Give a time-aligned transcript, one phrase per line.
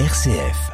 [0.00, 0.72] RCF.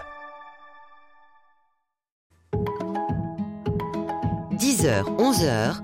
[4.55, 5.83] 10h, 11h,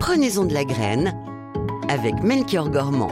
[0.00, 1.14] prenez-en de la graine
[1.90, 3.10] avec Melchior Gormand.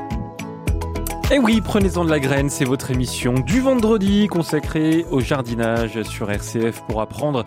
[1.31, 6.31] Et oui, prenez-en de la graine, c'est votre émission du vendredi consacrée au jardinage sur
[6.31, 7.45] RCF pour apprendre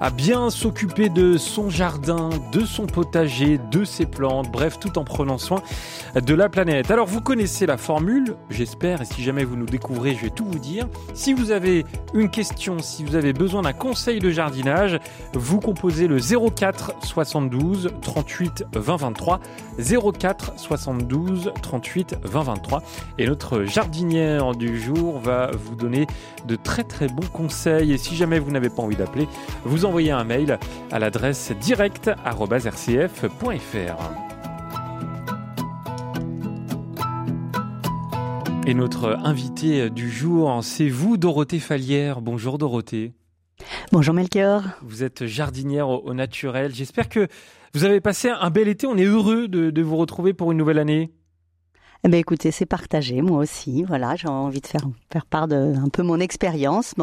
[0.00, 5.04] à bien s'occuper de son jardin, de son potager, de ses plantes, bref, tout en
[5.04, 5.62] prenant soin
[6.14, 6.90] de la planète.
[6.90, 10.44] Alors vous connaissez la formule, j'espère, et si jamais vous nous découvrez, je vais tout
[10.44, 10.88] vous dire.
[11.14, 11.84] Si vous avez
[12.14, 14.98] une question, si vous avez besoin d'un conseil de jardinage,
[15.34, 19.40] vous composez le 04 72 38 20 23,
[19.78, 22.82] 04 72 38 20 23,
[23.18, 26.06] et notre jardinière du jour va vous donner
[26.46, 27.92] de très très bons conseils.
[27.92, 29.28] Et si jamais vous n'avez pas envie d'appeler,
[29.64, 30.58] vous envoyez un mail
[30.90, 32.16] à l'adresse direct.rcf.fr.
[38.66, 42.20] Et notre invité du jour, c'est vous, Dorothée Fallière.
[42.20, 43.12] Bonjour Dorothée.
[43.92, 44.62] Bonjour Melchior.
[44.82, 46.74] Vous êtes jardinière au, naturel.
[46.74, 47.28] J'espère que
[47.72, 48.88] vous avez passé un bel été.
[48.88, 51.12] On est heureux de, de vous retrouver pour une nouvelle année.
[52.06, 53.82] Eh ben écoutez, c'est partagé, moi aussi.
[53.82, 56.94] Voilà, j'ai envie de faire faire part de un peu mon expérience,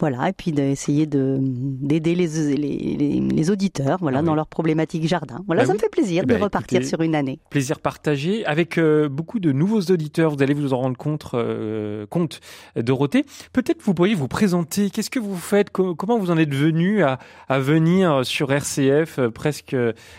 [0.00, 5.06] voilà, et puis d'essayer de d'aider les, les, les, auditeurs, voilà, ah dans leurs problématiques
[5.06, 5.44] jardin.
[5.46, 7.40] Voilà, bah ça me fait plaisir eh de ben, repartir sur une année.
[7.50, 10.34] Plaisir partagé avec euh, beaucoup de nouveaux auditeurs.
[10.34, 12.40] Vous allez vous en rendre compte, euh, compte,
[12.74, 13.26] Dorothée.
[13.52, 14.88] Peut-être vous pourriez vous présenter.
[14.88, 15.68] Qu'est-ce que vous faites?
[15.68, 17.18] Comment vous en êtes venu à,
[17.50, 19.76] à venir sur RCF euh, presque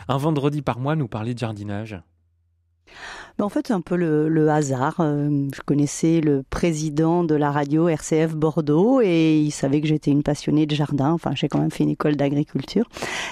[0.08, 1.98] un vendredi par mois nous parler de jardinage?
[3.40, 4.98] En fait, c'est un peu le, hasard.
[5.00, 10.12] Euh, je connaissais le président de la radio RCF Bordeaux et il savait que j'étais
[10.12, 11.12] une passionnée de jardin.
[11.12, 12.86] Enfin, j'ai quand même fait une école d'agriculture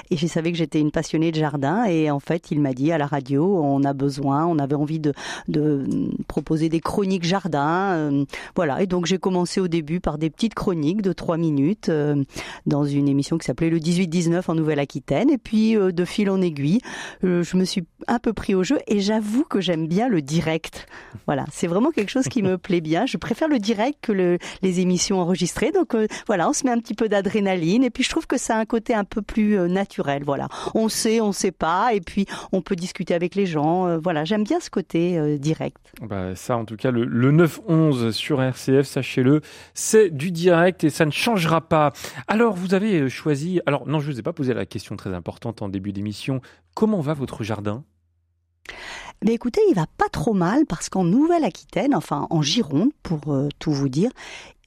[0.09, 1.85] et il savait que j'étais une passionnée de jardin.
[1.85, 4.99] Et en fait, il m'a dit à la radio, on a besoin, on avait envie
[4.99, 5.13] de,
[5.47, 5.85] de
[6.27, 7.91] proposer des chroniques jardin.
[7.91, 8.81] Euh, voilà.
[8.81, 12.23] Et donc, j'ai commencé au début par des petites chroniques de trois minutes euh,
[12.65, 15.29] dans une émission qui s'appelait le 18-19 en Nouvelle-Aquitaine.
[15.29, 16.79] Et puis, de fil en aiguille,
[17.21, 20.87] je me suis un peu pris au jeu et j'avoue que j'aime bien le direct.
[21.25, 23.05] Voilà, c'est vraiment quelque chose qui me plaît bien.
[23.05, 25.71] Je préfère le direct que le, les émissions enregistrées.
[25.71, 28.37] Donc euh, voilà, on se met un petit peu d'adrénaline et puis je trouve que
[28.37, 30.23] ça a un côté un peu plus euh, naturel.
[30.23, 33.85] Voilà, on sait, on sait pas et puis on peut discuter avec les gens.
[33.85, 35.91] Euh, voilà, j'aime bien ce côté direct.
[36.01, 39.41] Bah, ça, en tout cas, le, le 9-11 sur RCF, sachez-le,
[39.73, 41.91] c'est du direct et ça ne changera pas.
[42.29, 43.59] Alors, vous avez choisi.
[43.65, 46.39] Alors, non, je ne vous ai pas posé la question très importante en début d'émission.
[46.75, 47.83] Comment va votre jardin?
[49.23, 53.49] Mais écoutez, il va pas trop mal parce qu'en Nouvelle-Aquitaine, enfin en Gironde pour euh,
[53.59, 54.09] tout vous dire,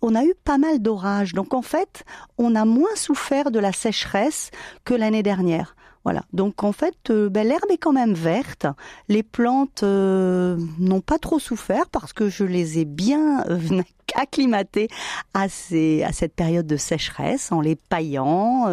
[0.00, 1.32] on a eu pas mal d'orages.
[1.32, 2.04] Donc en fait,
[2.38, 4.50] on a moins souffert de la sécheresse
[4.84, 5.74] que l'année dernière.
[6.04, 6.22] Voilà.
[6.34, 8.66] Donc en fait, euh, ben, l'herbe est quand même verte.
[9.08, 13.58] Les plantes euh, n'ont pas trop souffert parce que je les ai bien euh,
[14.14, 14.88] acclimatées
[15.32, 18.68] à, ces, à cette période de sécheresse en les paillant,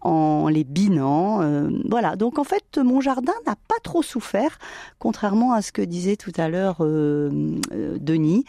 [0.00, 1.68] en les binant.
[1.88, 2.14] voilà.
[2.16, 4.58] Donc en fait, mon jardin n'a pas trop souffert,
[4.98, 8.44] contrairement à ce que disait tout à l'heure Denis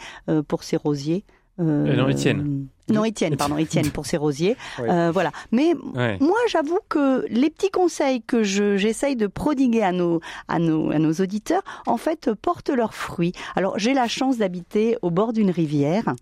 [0.46, 1.24] pour ses rosiers.
[1.62, 2.66] Non, Étienne.
[2.88, 4.56] Non, Étienne, pardon, Étienne pour ses rosiers.
[4.82, 5.30] Euh, voilà.
[5.52, 5.74] Mais
[6.20, 10.98] moi, j'avoue que les petits conseils que j'essaye de prodiguer à nos, à, nos, à
[10.98, 13.32] nos auditeurs, en fait, portent leurs fruits.
[13.54, 16.14] Alors, j'ai la chance d'habiter au bord d'une rivière.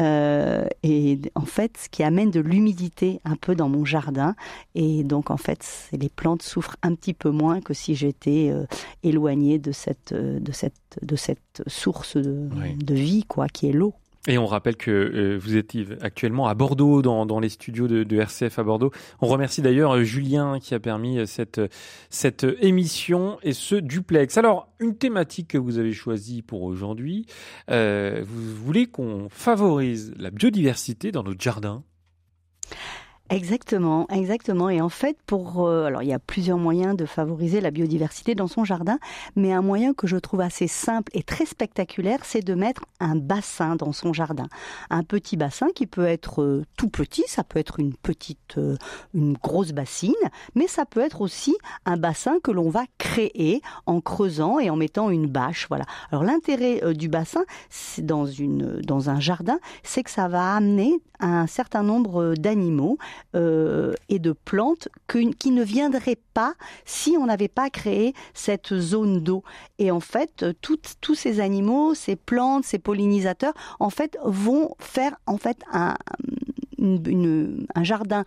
[0.00, 4.34] Euh, et en fait, ce qui amène de l'humidité un peu dans mon jardin.
[4.74, 8.64] Et donc, en fait, les plantes souffrent un petit peu moins que si j'étais euh,
[9.04, 13.94] éloignée de cette, de, cette, de cette source de, de vie, quoi, qui est l'eau.
[14.28, 18.58] Et on rappelle que euh, vous êtes actuellement à Bordeaux, dans, les studios de, RCF
[18.58, 18.90] à Bordeaux.
[19.22, 21.60] On remercie d'ailleurs euh, Julien qui a permis euh, cette,
[22.10, 24.36] cette émission et ce duplex.
[24.36, 27.26] Alors, une thématique que vous avez choisie pour aujourd'hui,
[27.68, 31.82] vous voulez qu'on favorise la biodiversité dans notre jardin?
[33.32, 34.70] Exactement, exactement.
[34.70, 38.34] Et en fait, pour euh, alors il y a plusieurs moyens de favoriser la biodiversité
[38.34, 38.98] dans son jardin,
[39.36, 43.14] mais un moyen que je trouve assez simple et très spectaculaire, c'est de mettre un
[43.14, 44.48] bassin dans son jardin.
[44.90, 48.76] Un petit bassin qui peut être euh, tout petit, ça peut être une petite, euh,
[49.14, 50.12] une grosse bassine,
[50.56, 51.56] mais ça peut être aussi
[51.86, 55.66] un bassin que l'on va créer en creusant et en mettant une bâche.
[55.68, 55.84] Voilà.
[56.10, 57.44] Alors l'intérêt du bassin,
[57.98, 62.98] dans une dans un jardin, c'est que ça va amener un certain nombre d'animaux
[63.34, 69.20] euh, et de plantes qui ne viendraient pas si on n'avait pas créé cette zone
[69.20, 69.42] d'eau.
[69.78, 75.38] Et en fait, tous ces animaux, ces plantes, ces pollinisateurs, en fait, vont faire en
[75.38, 75.94] fait un,
[76.78, 78.24] un jardin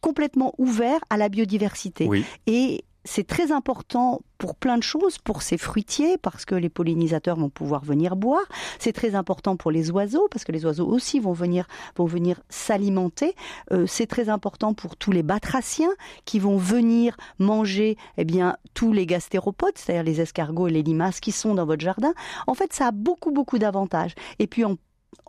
[0.00, 2.08] complètement ouvert à la biodiversité.
[2.46, 7.36] Et c'est très important pour plein de choses, pour ces fruitiers, parce que les pollinisateurs
[7.36, 8.44] vont pouvoir venir boire.
[8.78, 11.66] C'est très important pour les oiseaux, parce que les oiseaux aussi vont venir,
[11.96, 13.34] vont venir s'alimenter.
[13.72, 15.92] Euh, c'est très important pour tous les batraciens
[16.24, 21.20] qui vont venir manger, eh bien, tous les gastéropodes, c'est-à-dire les escargots et les limaces
[21.20, 22.14] qui sont dans votre jardin.
[22.46, 24.14] En fait, ça a beaucoup, beaucoup d'avantages.
[24.38, 24.64] Et puis,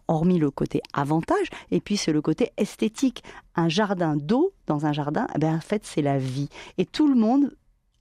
[0.08, 3.24] hormis le côté avantage, et puis c'est le côté esthétique.
[3.56, 6.50] Un jardin d'eau dans un jardin, eh en fait, c'est la vie.
[6.78, 7.52] Et tout le monde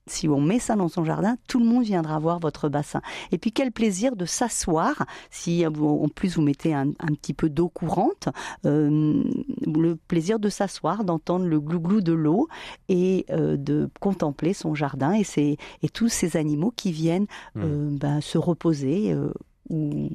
[0.07, 3.01] si on met ça dans son jardin, tout le monde viendra voir votre bassin.
[3.31, 7.69] Et puis quel plaisir de s'asseoir, si en plus vous mettez un, petit peu d'eau
[7.69, 8.29] courante,
[8.65, 9.23] euh,
[9.65, 12.47] le plaisir de s'asseoir, d'entendre le glouglou de l'eau
[12.89, 17.61] et euh, de contempler son jardin et, et tous ces animaux qui viennent mmh.
[17.63, 19.15] euh, ben, se reposer
[19.69, 20.09] ou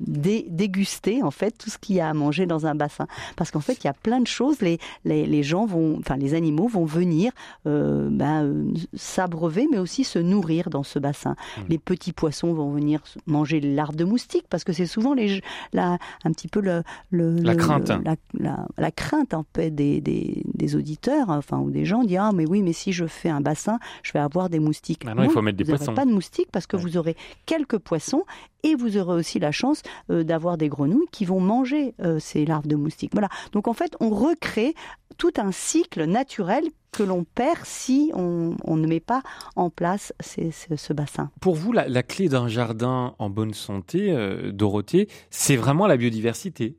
[0.00, 3.06] déguster en fait tout ce qu'il y a à manger dans un bassin.
[3.36, 4.60] Parce qu'en fait il y a plein de choses.
[4.60, 7.32] Les, les, gens vont enfin les animaux vont venir
[7.66, 11.30] euh, ben, s'abreuver mais aussi se nourrir dans ce bassin.
[11.30, 11.60] Mmh.
[11.68, 15.40] les petits poissons vont venir manger les larves de moustiques parce que c'est souvent les
[15.72, 17.90] la, un petit peu le, la crainte.
[18.34, 22.32] la, la, crainte en fait des, des, des, auditeurs enfin ou des gens disent ah
[22.34, 25.04] mais oui mais si je fais un bassin je vais avoir des moustiques.
[25.04, 25.94] Bah non, il faut mettre des vous poissons.
[25.94, 27.16] pas de moustiques parce que vous aurez
[27.46, 28.24] quelques poissons
[28.62, 32.44] et vous aurez aussi la chance euh, d'avoir des grenouilles qui vont manger euh, ces
[32.44, 33.12] larves de moustiques.
[33.12, 33.28] Voilà.
[33.52, 34.74] Donc en fait, on recrée
[35.18, 39.22] tout un cycle naturel que l'on perd si on, ne met pas
[39.54, 41.30] en place ce bassin.
[41.40, 46.76] Pour vous, la, clé d'un jardin en bonne santé, euh, Dorothée, c'est vraiment la biodiversité?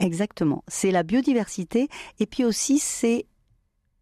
[0.00, 1.88] Exactement, c'est la biodiversité
[2.20, 3.26] et puis aussi c'est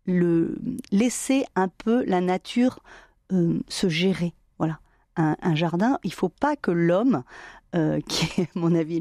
[0.05, 0.56] le
[0.90, 2.81] laisser un peu la nature
[3.69, 4.34] se gérer
[5.16, 7.22] un, jardin, il faut pas que l'homme,
[7.75, 9.00] euh, qui est à mon avis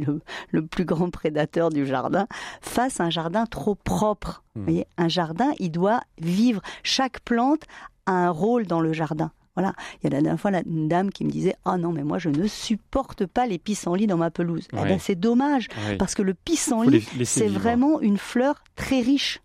[0.52, 2.28] le, plus grand prédateur du jardin,
[2.62, 4.44] fasse un jardin trop propre.
[4.56, 4.64] Hmm.
[4.64, 6.62] voyez un jardin, il doit vivre.
[6.84, 7.64] Chaque plante
[8.06, 9.32] a un rôle dans le jardin.
[9.56, 9.74] Voilà.
[10.02, 12.18] Il y a la dernière fois une dame qui me disait Oh non, mais moi
[12.18, 14.68] je ne supporte pas les pissenlits dans ma pelouse.
[14.74, 15.68] Eh ben, c'est dommage,
[16.00, 19.42] parce que le pissenlit, c'est vraiment une fleur très riche.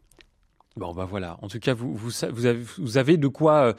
[0.78, 1.38] Bon, bah voilà.
[1.42, 3.74] En tout cas, vous, vous, vous, avez, vous avez, de quoi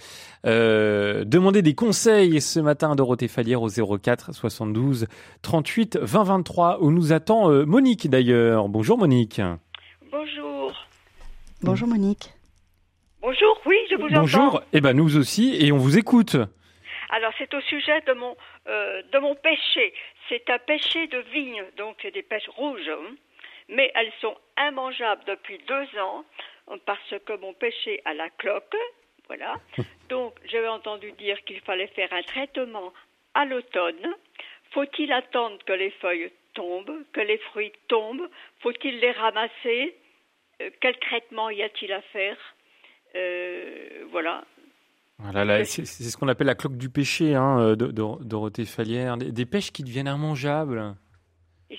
[0.45, 5.07] euh, demander des conseils ce matin à Dorothée Fallière au 04 72
[5.41, 8.67] 38 20 23 où nous attend euh, Monique d'ailleurs.
[8.67, 9.39] Bonjour Monique.
[10.11, 10.73] Bonjour.
[11.61, 12.33] Bonjour Monique.
[13.21, 14.19] Bonjour, oui, je vous entends.
[14.19, 16.35] Bonjour, et eh ben nous aussi, et on vous écoute.
[17.11, 18.35] Alors c'est au sujet de mon,
[18.67, 19.93] euh, de mon pêcher.
[20.27, 23.15] C'est un pêcher de vigne, donc c'est des pêches rouges, hein.
[23.69, 26.25] mais elles sont immangeables depuis deux ans
[26.85, 28.75] parce que mon péché à la cloque,
[29.27, 29.55] voilà.
[30.09, 32.93] Donc, j'avais entendu dire qu'il fallait faire un traitement
[33.33, 34.15] à l'automne.
[34.71, 38.27] Faut-il attendre que les feuilles tombent, que les fruits tombent?
[38.59, 39.95] Faut-il les ramasser?
[40.61, 42.37] Euh, Quel traitement y a-t-il à faire?
[43.15, 44.43] Euh, Voilà.
[45.21, 49.17] Voilà, c'est ce qu'on appelle la cloque du péché, hein, euh, Dorothée Fallière.
[49.17, 50.95] des pêches qui deviennent immangeables.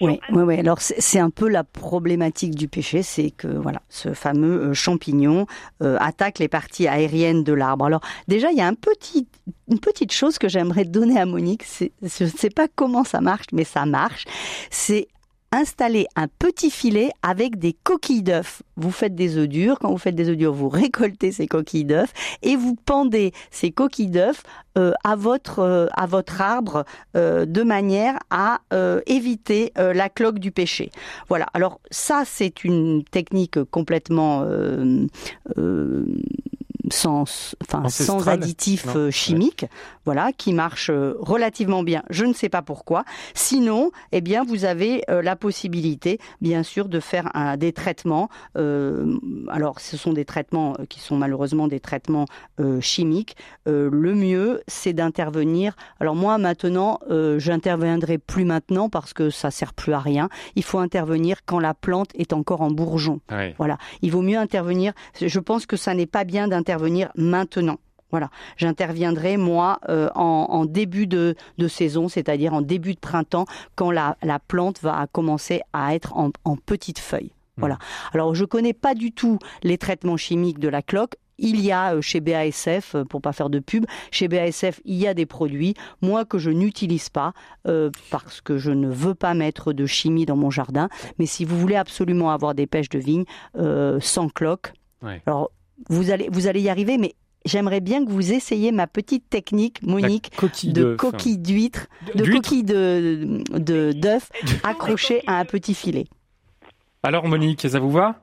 [0.01, 0.59] Oui, oui, oui.
[0.59, 5.47] Alors c'est un peu la problématique du péché, c'est que voilà, ce fameux euh, champignon
[5.83, 7.85] euh, attaque les parties aériennes de l'arbre.
[7.85, 9.27] Alors déjà, il y a un petit,
[9.69, 11.65] une petite chose que j'aimerais donner à Monique.
[12.03, 14.27] Je ne sais pas comment ça marche, mais ça marche.
[14.71, 15.09] C'est
[15.53, 18.63] installer un petit filet avec des coquilles d'œufs.
[18.77, 19.79] Vous faites des œufs durs.
[19.81, 22.13] Quand vous faites des œufs durs, vous récoltez ces coquilles d'œufs
[22.43, 24.43] et vous pendez ces coquilles d'œufs
[24.79, 26.85] euh, à votre euh, à votre arbre
[27.17, 28.61] euh, de manière à
[29.07, 30.91] éviter la cloque du péché.
[31.29, 31.47] Voilà.
[31.55, 34.45] Alors ça, c'est une technique complètement
[36.91, 39.67] sans, enfin, sans additifs euh, chimiques,
[40.05, 42.03] voilà, qui marche euh, relativement bien.
[42.11, 43.05] Je ne sais pas pourquoi.
[43.35, 48.29] Sinon, eh bien, vous avez euh, la possibilité, bien sûr, de faire un, des traitements.
[49.49, 52.27] alors, ce sont des traitements qui sont malheureusement des traitements
[52.81, 53.37] chimiques.
[53.67, 55.77] le mieux, c'est d'intervenir.
[56.01, 57.01] Alors moi, maintenant,
[57.39, 60.29] j'interviendrai plus maintenant parce que ça sert plus à rien.
[60.57, 63.21] Il faut intervenir quand la plante est encore en bourgeon.
[63.59, 63.79] Voilà.
[64.03, 64.93] Il vaut mieux intervenir.
[65.21, 67.79] Je pense que ça n'est pas bien d'intervenir venir maintenant.
[68.11, 71.35] Voilà, j'interviendrai moi euh, en, début de,
[71.69, 74.17] saison, c'est-à-dire en début de printemps, quand la,
[74.49, 77.33] plante va commencer à être en, petites feuilles.
[77.57, 77.61] Hmm.
[77.61, 77.79] Voilà.
[78.13, 81.17] Alors je connais pas du tout les traitements chimiques de la cloque.
[81.43, 84.97] Il y a euh, chez BASF, euh, pour pas faire de pub, chez BASF, il
[84.97, 87.33] y a des produits, moi que je n'utilise pas
[88.11, 90.89] parce que je ne veux pas mettre de chimie dans mon jardin.
[91.19, 93.25] Mais si vous voulez absolument avoir des pêches de vigne
[94.01, 94.73] sans cloque,
[95.27, 95.51] alors
[95.89, 99.83] vous allez, vous allez y arriver, mais j'aimerais bien que vous essayiez ma petite technique,
[99.83, 100.31] Monique,
[100.65, 104.31] de coquille d'huître, de coquille de d'œuf
[104.65, 106.05] accrochée à un petit filet.
[107.03, 108.17] Alors Monique, ça vous va?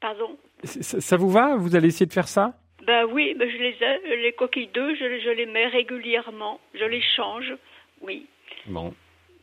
[0.00, 0.36] Pardon?
[0.64, 1.56] Ça, vous va?
[1.56, 2.54] Vous allez essayer de faire ça?
[2.86, 6.84] Ben oui, ben je les ai, les coquilles d'œufs, je, je les mets régulièrement, je
[6.84, 7.52] les change,
[8.00, 8.26] oui.
[8.66, 8.92] Bon.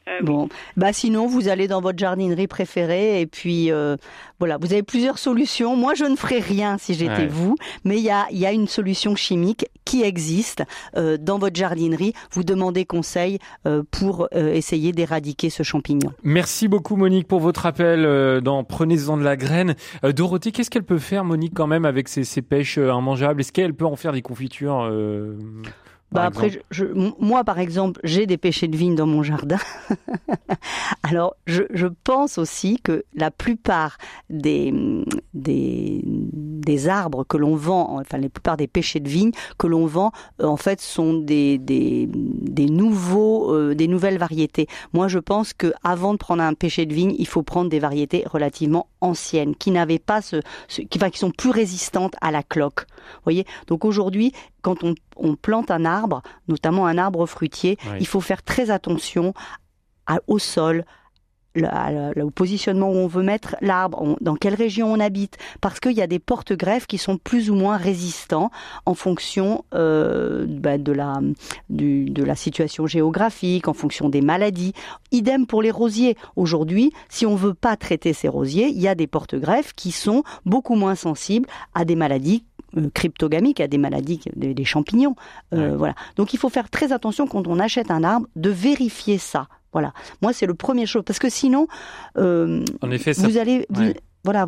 [0.09, 3.95] Euh, Bon, bah sinon vous allez dans votre jardinerie préférée et puis euh,
[4.39, 5.75] voilà, vous avez plusieurs solutions.
[5.75, 7.27] Moi, je ne ferai rien si j'étais Ouais.
[7.27, 10.63] vous, mais il y a, il y a une solution chimique qui existe
[10.95, 12.13] euh, dans votre jardinerie.
[12.31, 16.11] Vous demandez conseil euh, pour euh, essayer d'éradiquer ce champignon.
[16.23, 19.75] Merci beaucoup Monique pour votre appel euh, dans Prenez-en de la graine.
[20.03, 23.41] Euh, Dorothée, qu'est-ce qu'elle peut faire Monique quand même avec ses, ses pêches euh, immangeables?
[23.41, 25.37] Est-ce qu'elle peut en faire des confitures euh,
[26.11, 26.85] Bah après, je, je-
[27.19, 29.57] moi par exemple, j'ai des pêchers de vigne dans mon jardin.
[31.03, 33.97] Alors, je, je pense aussi que la plupart
[34.29, 34.73] des,
[35.33, 39.85] des, des arbres que l'on vend, enfin la plupart des pêchers de vigne que l'on
[39.85, 40.11] vend,
[40.41, 44.67] euh, en fait, sont des, des, des nouveaux, euh, des nouvelles variétés.
[44.93, 47.79] Moi, je pense que avant de prendre un pêcher de vigne, il faut prendre des
[47.79, 50.37] variétés relativement anciennes, qui n'avaient pas ce,
[50.67, 52.85] ce qui, enfin, qui sont plus résistantes à la cloque.
[52.89, 53.45] Vous voyez?
[53.67, 57.97] Donc aujourd'hui, quand on, on plante un arbre, notamment un arbre fruitier, Oui.
[57.99, 59.33] il faut faire très attention
[60.07, 60.85] à- au sol,
[62.21, 66.01] au positionnement où on veut mettre l'arbre, dans quelle région on habite, parce qu'il y
[66.01, 68.51] a des porte-greffes qui sont plus ou moins résistants
[68.85, 71.19] en fonction euh, bah, de, la,
[71.69, 74.73] du- de la situation géographique, en fonction des maladies.
[75.11, 76.15] Idem pour les rosiers.
[76.35, 80.23] Aujourd'hui, si on veut pas traiter ces rosiers, il y a des porte-greffes qui sont
[80.45, 82.45] beaucoup moins sensibles à des maladies
[82.77, 85.15] euh, cryptogamiques, à des maladies, des, des champignons.
[85.53, 85.75] Euh, Ouais.
[85.77, 85.95] Voilà.
[86.15, 89.47] Donc il faut faire très attention quand on achète un arbre de vérifier ça.
[89.71, 89.93] Voilà.
[90.21, 91.67] Moi, c'est le premier chose parce que sinon,
[92.17, 93.27] euh, En effet, ça...
[93.27, 93.95] vous allez, vous- ouais.
[94.23, 94.47] voilà,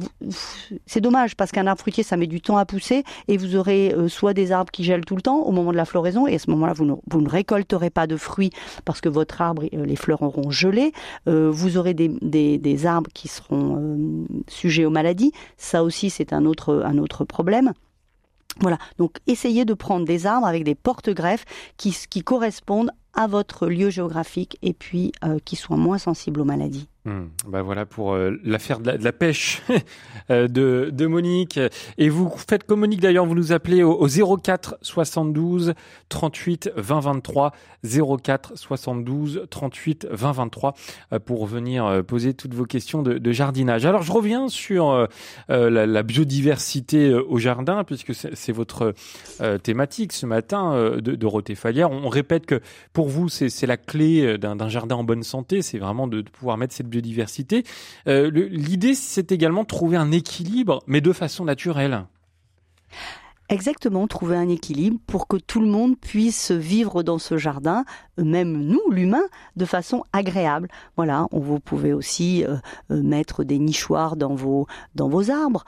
[0.87, 3.93] c'est dommage parce qu'un arbre fruitier, ça met du temps à pousser et vous aurez
[3.93, 6.35] euh, soit des arbres qui gèlent tout le temps au moment de la floraison et
[6.35, 8.49] à ce moment-là, vous ne, vous ne récolterez pas de fruits
[8.83, 10.91] parce que votre arbre, les fleurs auront gelé.
[11.27, 15.31] Euh, vous aurez des, des, des arbres qui seront sujets aux maladies.
[15.57, 17.73] Ça aussi, c'est un autre, un autre problème.
[18.59, 21.45] Voilà, donc essayez de prendre des arbres avec des porte-greffes
[21.77, 26.45] qui, qui correspondent à votre lieu géographique et puis euh, qui soient moins sensibles aux
[26.45, 26.87] maladies.
[27.03, 29.63] Hmm, bah voilà pour euh, l'affaire de, la- pêche
[30.29, 31.59] euh, de, de Monique.
[31.97, 35.73] Et vous faites comme Monique d'ailleurs, vous nous appelez au, au 04 72
[36.09, 37.53] 38 20 23
[37.83, 40.75] 04 72 38 20 23
[41.13, 43.87] euh, pour venir euh, poser toutes vos questions de, jardinage.
[43.87, 45.07] Alors je reviens sur
[45.47, 48.93] la, biodiversité au jardin puisque c'est votre
[49.63, 51.89] thématique ce matin de Dorothée Fallière.
[51.89, 52.59] On, répète que
[52.91, 56.29] pour vous c'est la clé d'un d'un jardin en bonne santé, c'est vraiment de, de
[56.29, 57.63] pouvoir mettre cette biodiversité.
[58.07, 62.05] Euh, L'idée, c'est également de trouver un équilibre, mais de façon naturelle.
[63.49, 67.83] Exactement, trouver un équilibre pour que tout le monde puisse vivre dans ce jardin,
[68.17, 69.23] même nous, l'humain,
[69.57, 70.69] de façon agréable.
[70.95, 72.55] Voilà, on, vous pouvez aussi euh,
[72.91, 75.65] euh, mettre des nichoirs dans vos, dans vos arbres,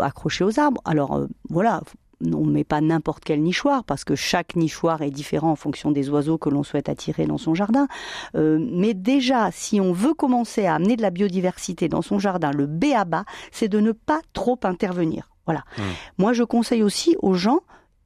[0.00, 0.80] accrochés aux arbres.
[0.84, 1.80] Alors voilà,
[2.24, 5.90] on ne met pas n'importe quel nichoir parce que chaque nichoir est différent en fonction
[5.90, 7.88] des oiseaux que l'on souhaite attirer dans son jardin.
[8.34, 12.50] Euh, mais déjà, si on veut commencer à amener de la biodiversité dans son jardin,
[12.50, 15.30] le B à bas, c'est de ne pas trop intervenir.
[15.46, 15.64] Voilà.
[15.78, 15.82] Mmh.
[16.18, 17.60] Moi, je conseille aussi aux gens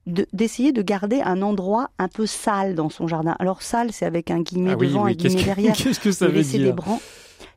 [0.06, 3.34] de- d'essayer de, garder un endroit un peu sale dans son jardin.
[3.38, 6.00] Alors sale, c'est avec un guillemet Ah oui, devant, oui, un guillemet que, derrière qu'est-ce
[6.00, 7.00] que ça de veut laisser des dire branches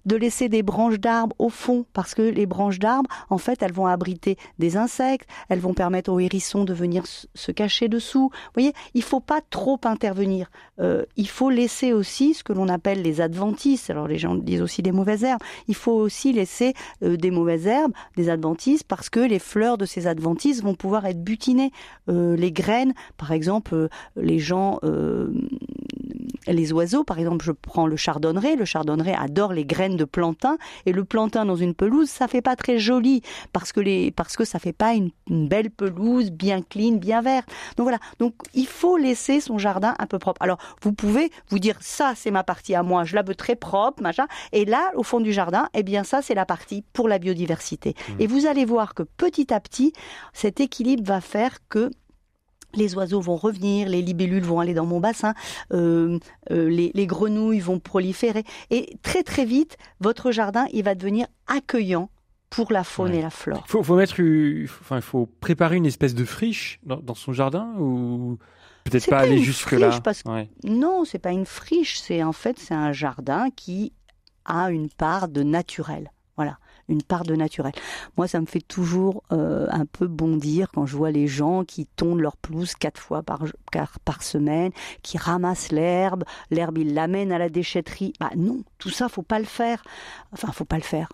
[0.08, 3.74] de laisser des branches d'arbres au fond parce que les branches d'arbres en fait elles
[3.74, 8.30] vont abriter des insectes elles vont permettre aux hérissons de venir se cacher dessous.
[8.32, 10.50] Vous voyez il faut pas trop intervenir.
[10.80, 13.90] Euh, il faut laisser aussi ce que l'on appelle les adventices.
[13.90, 15.42] Alors les gens disent aussi des mauvaises herbes.
[15.68, 16.74] Il faut aussi laisser
[17.04, 21.06] euh, des mauvaises herbes des adventices parce que les fleurs de ces adventices vont pouvoir
[21.06, 21.72] être butinées.
[22.10, 24.80] Euh, les graines par exemple les gens
[26.48, 28.56] les oiseaux, par exemple, je prends le chardonneret.
[28.56, 32.42] Le chardonneret adore les graines de plantain et le plantain dans une pelouse, ça fait
[32.42, 33.22] pas très joli
[33.54, 37.22] parce que les parce que ça fait pas une, une belle pelouse bien clean, bien
[37.22, 37.50] verte.
[37.76, 38.00] Donc voilà.
[38.20, 40.42] Donc il faut laisser son jardin un peu propre.
[40.42, 43.56] Alors vous pouvez vous dire ça c'est ma partie à moi, je la veux très
[43.56, 44.28] propre, machin.
[44.52, 47.96] Et là au fond du jardin, eh bien ça c'est la partie pour la biodiversité.
[48.20, 49.94] Et vous allez voir que petit à petit,
[50.34, 51.90] cet équilibre va faire que
[52.76, 55.34] les oiseaux vont revenir, les libellules vont aller dans mon bassin,
[55.74, 56.20] euh,
[56.52, 58.44] euh, les, les grenouilles vont proliférer.
[58.70, 62.10] Et très très vite, votre jardin, il va devenir accueillant
[62.50, 63.18] pour la faune Ouais.
[63.18, 63.64] et la flore.
[63.68, 64.14] faut, faut mettre,
[64.82, 68.38] enfin, il faut préparer une espèce de friche dans, dans son jardin ou
[68.86, 69.90] peut-être pas pas aller une jusque là.
[69.92, 70.50] friche, parce que- Ouais.
[70.64, 73.92] Non, c'est pas une friche, c'est en fait c'est un jardin qui
[74.46, 76.10] a une part de naturel.
[76.38, 76.58] Voilà,
[76.90, 77.74] une part de naturel.
[78.18, 81.86] Moi, ça me fait toujours euh, un peu bondir quand je vois les gens qui
[81.86, 83.44] tondent leur pelouse quatre fois par,
[84.22, 84.72] semaine,
[85.04, 88.14] qui ramassent l'herbe, l'herbe ils l'amènent à la déchetterie.
[88.20, 89.84] Bah non, tout ça, faut pas le faire.
[90.32, 91.10] Enfin, faut pas le faire.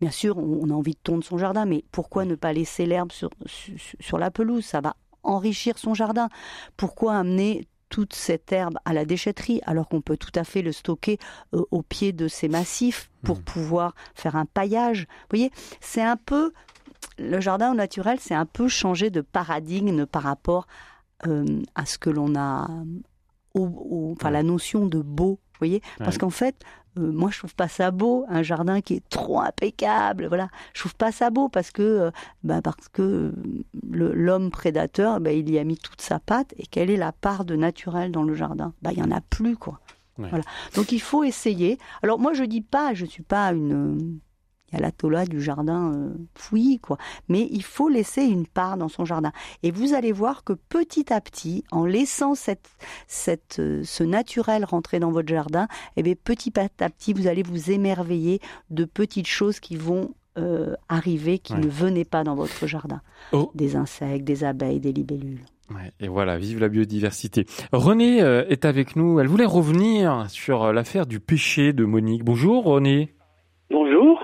[0.00, 3.12] Bien sûr, on a envie de tondre son jardin, mais pourquoi ne pas laisser l'herbe
[3.12, 4.64] sur la pelouse?
[4.64, 6.28] Ça va enrichir son jardin.
[6.76, 10.72] Pourquoi amener toute cette herbe à la déchetterie alors qu'on peut tout à fait le
[10.72, 11.18] stocker
[11.54, 13.42] euh, au pied de ces massifs pour Mhm.
[13.44, 15.00] pouvoir faire un paillage.
[15.02, 15.50] Vous voyez,
[15.82, 16.52] c'est un peu
[17.18, 20.66] le jardin au naturel, c'est un peu changer de paradigme par rapport
[21.26, 21.44] euh,
[21.74, 22.66] à ce que l'on a,
[23.54, 24.32] au, au- enfin Ouais.
[24.32, 25.32] la notion de beau.
[25.52, 26.56] Vous voyez, parce qu'en fait,
[26.98, 30.26] euh, moi je trouve pas ça beau un jardin qui est trop impeccable.
[30.26, 32.10] Voilà, je trouve pas ça beau parce que, euh,
[32.44, 33.32] ben, parce que euh,
[33.90, 36.54] l'homme prédateur, ben, il y a mis toute sa patte.
[36.58, 38.74] Et quelle est la part de naturel dans le jardin?
[38.82, 39.80] Ben, il y en a plus quoi.
[40.18, 40.28] Ouais.
[40.28, 40.44] Voilà.
[40.74, 41.78] Donc il faut essayer.
[42.02, 44.18] Alors moi je dis pas, je suis pas une
[44.72, 46.96] il y a l'atola du jardin euh, fouillis, quoi.
[47.28, 49.32] Mais il faut laisser une part dans son jardin.
[49.62, 52.70] Et vous allez voir que petit à petit, en laissant cette,
[53.06, 57.42] cette, euh, ce naturel rentrer dans votre jardin, eh bien, petit à petit, vous allez
[57.42, 61.60] vous émerveiller de petites choses qui vont euh, arriver, qui Ouais.
[61.60, 63.02] ne venaient pas dans votre jardin.
[63.32, 63.50] Oh.
[63.54, 65.42] Des insectes, des abeilles, des libellules.
[65.70, 67.44] Ouais, et voilà, vive la biodiversité.
[67.72, 69.20] Renée euh, est avec nous.
[69.20, 72.24] Elle voulait revenir sur l'affaire du péché de Monique.
[72.24, 73.14] Bonjour Renée.
[73.70, 74.21] Bonjour.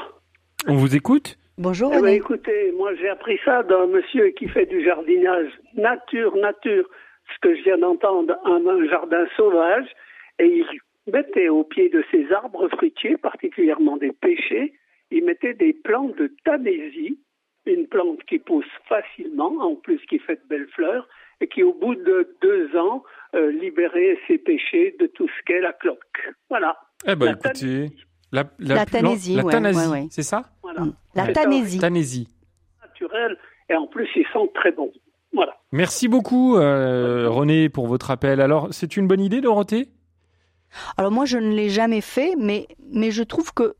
[0.69, 4.67] On vous écoute Bonjour Eh ben, écoutez, moi j'ai appris ça d'un monsieur qui fait
[4.67, 6.87] du jardinage nature, nature,
[7.35, 9.87] ce que je viens d'entendre, un, un jardin sauvage,
[10.39, 10.67] et il
[11.11, 14.75] mettait au pied de ses arbres fruitiers, particulièrement des pêchers,
[15.11, 17.19] il mettait des plantes de tanésie,
[17.65, 21.09] une plante qui pousse facilement, en plus qui fait de belles fleurs,
[21.41, 23.03] et qui au bout de deux ans
[23.35, 26.35] euh, libérait ses pêchers de tout ce qu'est la cloque.
[26.51, 26.77] Voilà.
[27.07, 27.89] Eh ben La écoutez,
[28.33, 30.07] la, La tanésie, la ouais, thanasie, ouais, ouais.
[30.11, 30.83] c'est ça voilà.
[30.83, 30.95] Mm.
[31.15, 31.79] La tanésie.
[31.79, 32.29] Tanésie.
[32.83, 33.37] naturel
[33.69, 34.93] et en plus ils sont très bons.
[35.33, 35.57] Voilà.
[35.73, 38.41] Merci beaucoup euh, Renée pour votre appel.
[38.41, 39.89] Alors, c'est une bonne idée Dorothée?
[40.97, 43.75] Alors moi, je ne l'ai jamais fait, mais, mais je trouve que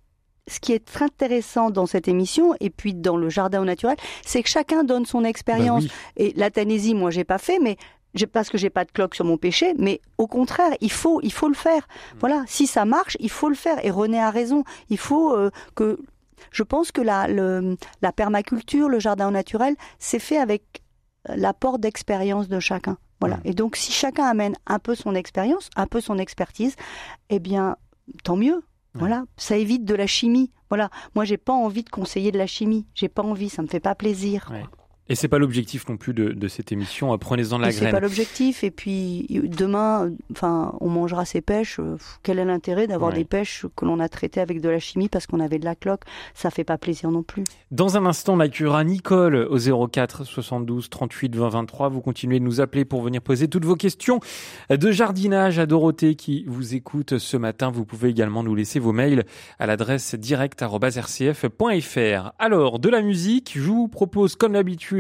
[0.47, 3.97] ce qui est très intéressant dans cette émission et puis dans le jardin au naturel,
[4.23, 5.87] c'est que chacun donne son expérience.
[5.87, 7.77] Bah Et la Thanésie, moi, j'ai pas fait, mais
[8.33, 11.33] parce que j'ai pas de cloque sur mon péché, mais au contraire, il faut, il
[11.33, 11.83] faut le faire.
[11.83, 12.19] Mm.
[12.21, 13.85] Voilà, si ça marche, il faut le faire.
[13.85, 14.65] Et René a raison.
[14.91, 15.99] Il faut euh, que,
[16.51, 20.83] je pense que la, le- la permaculture, le jardin naturel, c'est fait avec
[21.27, 22.97] l'apport d'expérience de chacun.
[23.21, 23.37] Voilà.
[23.39, 23.43] Mm.
[23.45, 26.77] Et donc, si chacun amène un peu son expérience, un peu son expertise,
[27.31, 27.77] eh bien,
[28.25, 28.63] tant mieux.
[28.95, 30.51] Voilà, ça évite de la chimie.
[30.71, 32.85] Voilà, moi j'ai pas envie de conseiller de la chimie.
[32.97, 34.49] J'ai pas envie, ça me fait pas plaisir.
[34.51, 34.65] Ouais.
[35.09, 37.17] Et c'est pas l'objectif non plus de, de cette émission.
[37.19, 38.03] Prenez-en de la Et c'est pas graine.
[38.03, 38.63] l'objectif.
[38.65, 41.79] Et puis demain, enfin, on mangera ses pèches.
[41.81, 43.19] euh, Quel est l'intérêt d'avoir Ouais.
[43.19, 45.75] des pêches que l'on a traitées avec de la chimie parce qu'on avait de la
[45.75, 46.03] cloque?
[46.35, 47.45] Ça fait pas plaisir non plus.
[47.71, 51.89] Dans un instant, on accueillera Nicole au 04 72 38 20 23.
[51.89, 54.21] Vous continuez de nous appeler pour venir poser toutes vos questions
[54.69, 57.71] de jardinage à Dorothée qui vous écoute ce matin.
[57.71, 59.25] Vous pouvez également nous laisser vos mails
[59.59, 62.33] à l'adresse direct.rcf.fr.
[62.39, 64.98] Alors, de la musique, je vous propose comme d'habitude,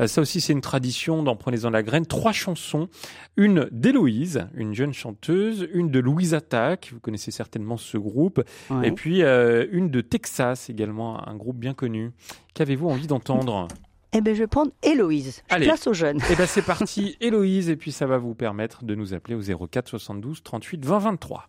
[0.00, 2.88] euh, ça aussi c'est une tradition dans Prenez-en la graine, trois chansons.
[3.36, 8.88] Une d'Héloïse, une jeune chanteuse, une de Louise Attaque, vous connaissez certainement ce groupe, Ouais.
[8.88, 12.12] et puis euh, une de Texas également, un groupe bien connu.
[12.54, 13.68] Qu'avez-vous envie d'entendre?
[14.16, 15.42] Eh ben, je vais prendre Héloïse.
[15.50, 15.66] Je Allez.
[15.66, 16.20] place aux jeunes.
[16.30, 19.66] Eh ben c'est parti, Héloïse, et puis ça va vous permettre de nous appeler au
[19.66, 21.48] 04 72 38 20 23.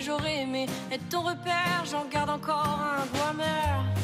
[0.00, 3.97] J'aurais aimé être ton repère, j'en garde encore un goût amer.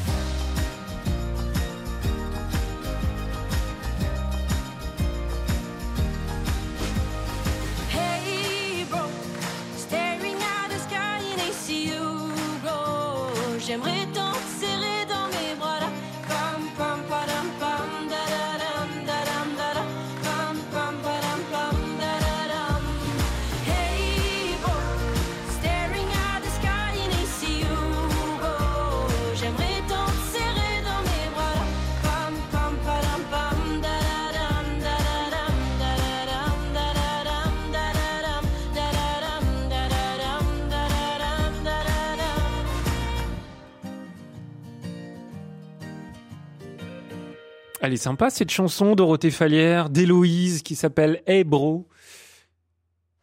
[47.84, 51.86] Elle est sympa cette chanson, Dorothée Falière, d'Héloïse, qui s'appelle Hey Bro.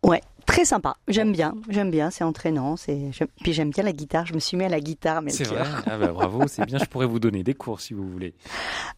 [0.03, 0.97] Ouais, très sympa.
[1.07, 2.75] J'aime bien, j'aime bien, c'est entraînant.
[2.77, 3.09] C'est...
[3.41, 5.21] Puis j'aime bien la guitare, je me suis mis à la guitare.
[5.29, 5.65] C'est Melchior.
[5.65, 8.35] vrai Ah bah bravo, c'est bien, je pourrais vous donner des cours si vous voulez.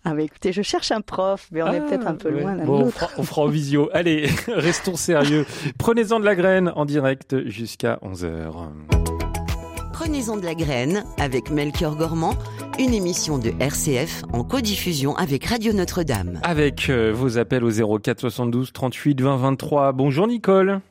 [0.04, 2.42] Ah, mais écoutez, je cherche un prof, mais on est Ah, peut-être un peu ouais.
[2.42, 2.98] loin l'un Bon, on l'autre.
[2.98, 3.90] fera, on fera en visio.
[3.94, 5.46] Allez, restons sérieux.
[5.78, 9.03] Prenez-en de la graine en direct jusqu'à 11h.
[10.04, 12.36] Prenez-en de la graine avec Melchior Gormand,
[12.78, 16.42] une émission de RCF en codiffusion avec Radio Notre-Dame.
[16.44, 19.94] Avec euh, vos appels au 04 72 38 20 23.
[19.94, 20.82] Bonjour Nicole.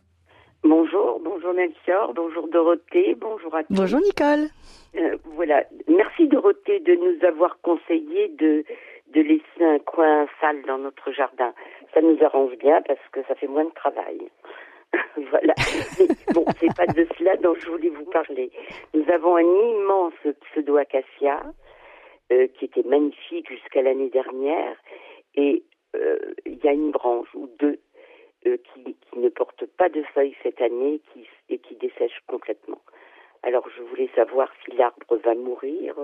[0.65, 3.75] Bonjour, bonjour Melchior, bonjour Dorothée, bonjour à tous.
[3.75, 4.49] Bonjour Nicole.
[4.97, 8.65] Euh, voilà, merci Dorothée de nous avoir conseillé de,
[9.13, 11.53] de laisser un coin sale dans notre jardin.
[11.93, 14.21] Ça nous arrange bien parce que ça fait moins de travail.
[15.31, 15.55] voilà.
[15.99, 18.51] Mais bon, c'est pas de cela dont je voulais vous parler.
[18.95, 20.15] Nous avons un immense
[20.51, 21.43] pseudo-acacia
[22.33, 24.77] euh, qui était magnifique jusqu'à l'année dernière
[25.35, 25.63] et
[25.97, 27.81] euh, il y a une branche ou deux
[28.47, 31.01] euh, qui, ne portent pas de feuilles cette année
[31.49, 32.81] et qui dessèchent complètement.
[33.43, 35.95] Alors je voulais savoir si l'arbre va mourir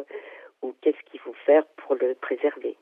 [0.62, 2.76] ou qu'est-ce qu'il faut faire pour le préserver.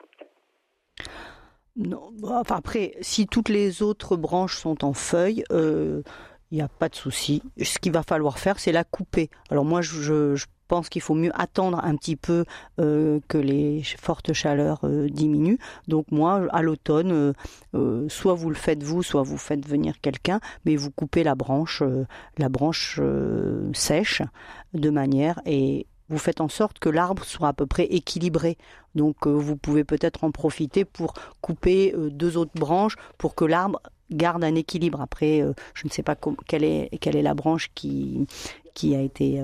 [1.77, 6.03] Non, bah, enfin après, si toutes les autres branches sont en feuilles, euh,
[6.51, 7.43] il n'y a pas de souci.
[7.63, 9.31] Ce qu'il va falloir faire, c'est la couper.
[9.51, 12.45] Alors moi, je, pense qu'il faut mieux attendre un petit peu
[12.81, 15.59] euh, que les fortes chaleurs euh, diminuent.
[15.87, 17.33] Donc moi, à l'automne, euh,
[17.75, 21.37] euh, soit vous le faites vous, soit vous faites venir quelqu'un, mais vous coupez la
[21.37, 22.05] branche, euh,
[22.39, 24.23] la branche euh, sèche,
[24.75, 28.57] de manière et vous faites en sorte que l'arbre soit à peu près équilibré.
[28.95, 33.45] Donc euh, vous pouvez peut-être en profiter pour couper euh, deux autres branches pour que
[33.45, 35.01] l'arbre garde un équilibre.
[35.01, 36.17] Après, euh, je ne sais pas
[36.47, 38.27] quelle est quelle est la branche qui
[38.75, 39.43] qui a été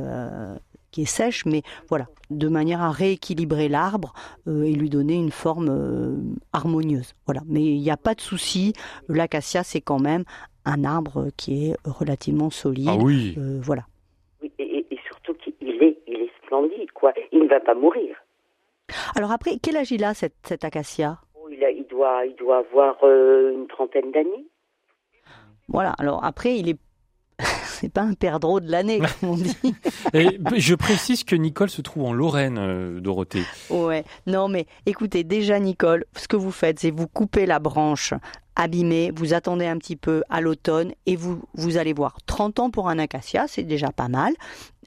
[0.92, 4.12] qui est sèche, mais voilà, de manière à rééquilibrer l'arbre
[4.46, 6.18] euh, et lui donner une forme euh,
[6.53, 7.14] harmonieuse.
[7.25, 8.75] Voilà, mais il n'y a pas de souci.
[9.09, 10.25] L'acacia, c'est quand même
[10.66, 12.90] un arbre qui est relativement solide.
[12.90, 13.35] Ah oui.
[13.38, 13.87] Euh, voilà.
[14.42, 17.12] Oui, et, et- et surtout qu'il est, il est splendide, quoi.
[17.32, 18.16] Il ne va pas mourir.
[19.16, 21.18] Alors après, quel âge il a cet, cet acacia?
[21.34, 24.46] Oh, Il, a- il doit, il doit avoir euh, une trentaine d'années.
[25.68, 25.94] Voilà.
[25.98, 26.76] Alors après, il est
[27.64, 29.56] c'est pas un perdreau de l'année, comme on dit.
[30.12, 33.42] Et je précise que Nicole se trouve en Lorraine, euh, Dorothée.
[33.70, 34.04] Ouais.
[34.26, 38.12] Non, mais écoutez, déjà, Nicole, ce que vous faites, c'est vous coupez la branche
[38.56, 42.16] abîmée, vous attendez un petit peu à l'automne et vous, vous allez voir.
[42.26, 44.32] 30 ans pour un acacia, c'est déjà pas mal.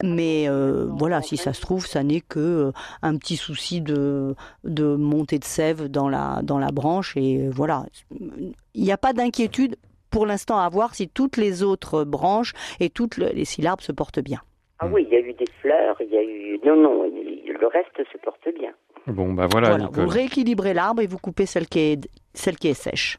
[0.04, 4.36] Mais euh, voilà, si ça se trouve, ça n'est que euh, un petit souci de,
[4.64, 7.16] de montée de sève dans la, dans la branche.
[7.18, 9.78] Et euh, voilà, il n'y a pas d'inquiétude
[10.12, 13.84] pour l'instant à voir si toutes les autres branches et toutes le- et si l'arbre
[13.84, 14.42] se porte bien.
[14.80, 16.60] Ah oui, il y a eu des fleurs, il y a eu...
[16.66, 18.72] Non, non, le reste se porte bien.
[19.08, 22.68] Bon, bah voilà, Voilà, vous rééquilibrez l'arbre et vous coupez celle qui est, celle qui
[22.68, 23.18] est sèche.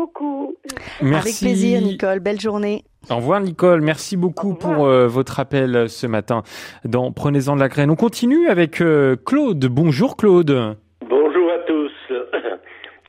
[0.00, 0.56] Merci beaucoup.
[1.02, 1.28] Merci.
[1.28, 2.20] Avec plaisir, Nicole.
[2.20, 2.84] Belle journée.
[3.10, 3.82] Au revoir, Nicole.
[3.82, 6.42] Merci beaucoup pour euh, votre appel euh, ce matin
[6.84, 7.90] dans Prenez-en de la graine.
[7.90, 9.64] On continue avec euh, Claude.
[9.66, 10.76] Bonjour, Claude.
[11.08, 11.92] Bonjour à tous.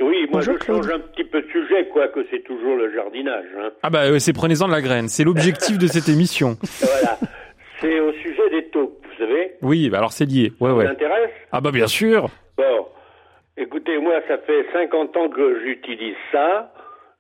[0.03, 3.45] Oui, moi Bonjour, je change un petit peu de sujet, quoique c'est toujours le jardinage.
[3.59, 3.69] Hein.
[3.83, 5.07] Ah bah, euh, c'est Prenez-en de la graine.
[5.07, 6.57] C'est l'objectif de cette émission.
[6.81, 7.19] Voilà.
[7.79, 9.51] C'est au sujet des taupes, vous savez.
[9.61, 10.53] Oui, bah alors c'est lié.
[10.59, 10.87] Ouais, Ça vous ouais.
[10.87, 11.29] intéresse?
[11.51, 12.29] Ah bah bien sûr.
[12.57, 12.87] Bon.
[13.61, 16.73] Écoutez, moi, ça fait 50 ans que j'utilise ça.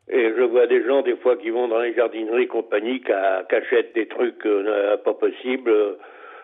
[0.09, 3.93] Et je vois des gens, des fois, qui vont dans les jardineries, compagnie, qui achètent
[3.93, 5.71] des trucs euh, pas possibles.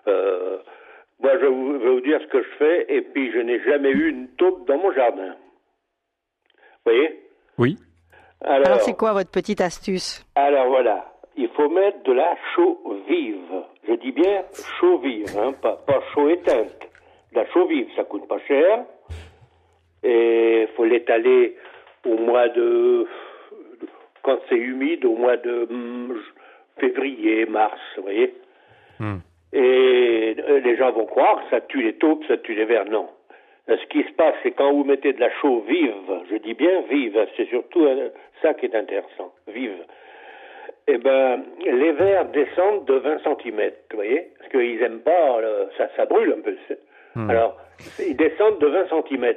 [0.07, 0.57] Euh,
[1.19, 4.09] moi, je vais vous dire ce que je fais, et puis je n'ai jamais eu
[4.09, 5.35] une taupe dans mon jardin.
[6.85, 7.19] Vous voyez?
[7.57, 7.75] Oui.
[8.41, 10.23] Alors, Alors, c'est quoi votre petite astuce?
[10.35, 11.05] alors voilà,
[11.35, 12.79] il faut mettre de la chaux
[13.09, 13.63] vive.
[13.87, 14.43] Je dis bien
[14.79, 16.87] chaux vive, hein, pas, pas chaux éteinte.
[17.31, 18.85] De la chaux vive, ça coûte pas cher.
[20.03, 21.55] Et il faut l'étaler
[22.05, 23.07] au mois de...
[24.23, 26.21] Quand c'est humide, au mois de hum,
[26.79, 28.33] février, mars, vous voyez
[28.99, 29.17] Hmm.
[29.53, 32.85] Et euh, les gens vont croire que ça tue les taupes, ça tue les vers.
[32.85, 33.07] Non.
[33.69, 35.93] Euh, Ce qui se passe, c'est quand vous mettez de la chaux vive,
[36.31, 38.09] je dis bien vive, c'est surtout euh,
[38.41, 39.77] ça qui est intéressant, vive.
[40.87, 45.41] Eh ben, les vers descendent de 20 cm, vous voyez, parce qu'ils aiment pas,
[45.77, 46.55] ça, ça brûle un peu.
[47.15, 47.29] Hmm.
[47.29, 47.57] Alors,
[47.99, 49.33] ils descendent de 20 cm.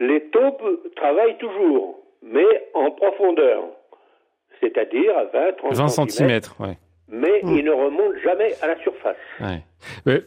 [0.00, 0.62] Les taupes
[0.96, 3.64] travaillent toujours, mais en profondeur,
[4.60, 6.78] c'est-à-dire à 20, 30 20 cm, ouais.
[7.08, 9.16] mais ils ne remontent jamais à la surface.
[9.40, 9.62] ouais.
[10.08, 10.20] Euh,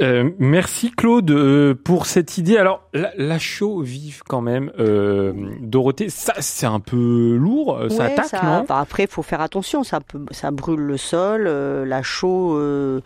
[0.00, 2.56] euh, merci Claude euh, pour cette idée.
[2.56, 8.04] Alors la, la chaux vive quand même, euh, Dorothée, ça c'est un peu lourd, ça
[8.04, 8.50] Ouais, attaque ça- non?
[8.62, 9.82] enfin, Après, il faut faire attention.
[9.82, 12.56] Ça, peut, ça brûle le sol, euh, la chaux.
[12.56, 13.00] euh,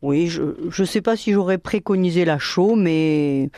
[0.00, 3.50] oui, je ne sais pas si j'aurais préconisé la chaux, mais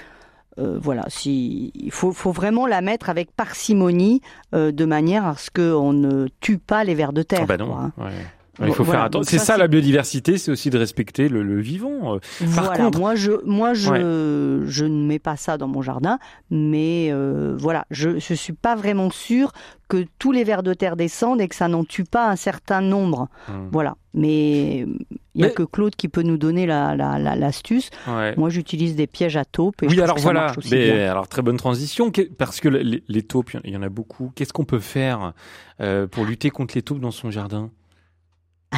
[0.59, 4.21] euh, voilà, si il faut, faut vraiment la mettre avec parcimonie,
[4.55, 7.41] euh, de manière à ce qu'on ne tue pas les vers de terre.
[7.43, 7.67] Ah bah non.
[7.67, 7.93] quoi, hein.
[7.99, 8.13] ouais.
[8.61, 9.31] Il faut Voilà, faire attention.
[9.39, 12.15] C'est ça, la biodiversité, c'est aussi de respecter le, le vivant.
[12.15, 12.19] Euh,
[12.55, 16.19] Par Voilà, contre, moi je moi je je ne mets pas ça dans mon jardin,
[16.51, 19.53] mais euh, voilà, je je suis pas vraiment sûre
[19.89, 22.81] que tous les vers de terre descendent et que ça n'en tue pas un certain
[22.81, 23.29] nombre.
[23.49, 23.69] Hmm.
[23.71, 27.37] Voilà, mais il y a Mais- que Claude qui peut nous donner la la- la-
[27.37, 27.91] l'astuce.
[28.09, 28.35] ouais.
[28.37, 30.53] Moi j'utilise des pièges à taupes et Oui, alors que ça voilà.
[30.57, 31.11] aussi Mais bien.
[31.11, 34.33] alors très bonne transition parce que les, les taupes, il y en a beaucoup.
[34.35, 35.35] Qu'est-ce qu'on peut faire
[35.81, 37.71] euh, pour lutter contre les taupes dans son jardin?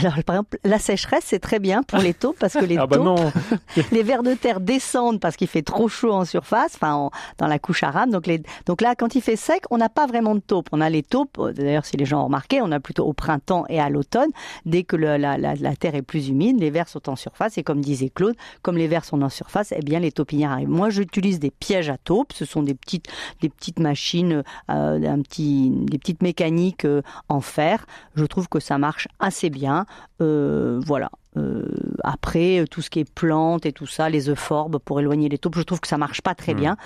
[0.01, 2.87] Alors par exemple, la sécheresse c'est très bien pour les taupes parce que les Ah
[2.87, 3.33] bah taupes non.
[3.93, 7.47] les vers de terre descendent parce qu'il fait trop chaud en surface, enfin en- dans
[7.47, 8.11] la couche à rame.
[8.11, 10.69] Donc, les, donc là, quand il fait sec, on n'a pas vraiment de taupes.
[10.73, 13.13] On a les taupes, euh, d'ailleurs si les gens ont remarqué, on a plutôt au
[13.13, 14.31] printemps et à l'automne.
[14.67, 17.59] Dès que le- la, la- la terre est plus humide, les vers sont en surface.
[17.59, 20.69] Et comme disait Claude, comme les vers sont en surface, eh bien les taupinières arrivent.
[20.69, 22.33] Moi, j'utilise des pièges à taupes.
[22.33, 23.07] Ce sont des petites,
[23.41, 27.87] des petites machines, euh, un petit, des petites mécaniques euh, en fer.
[28.15, 29.87] Je trouve que ça marche assez bien.
[30.21, 31.11] Euh, voilà.
[31.37, 31.63] Euh,
[32.03, 35.39] après, euh, tout ce qui est plantes et tout ça, les euphorbes pour éloigner les
[35.39, 36.61] taupes, je trouve que ça marche pas très Mhm.
[36.61, 36.77] bien.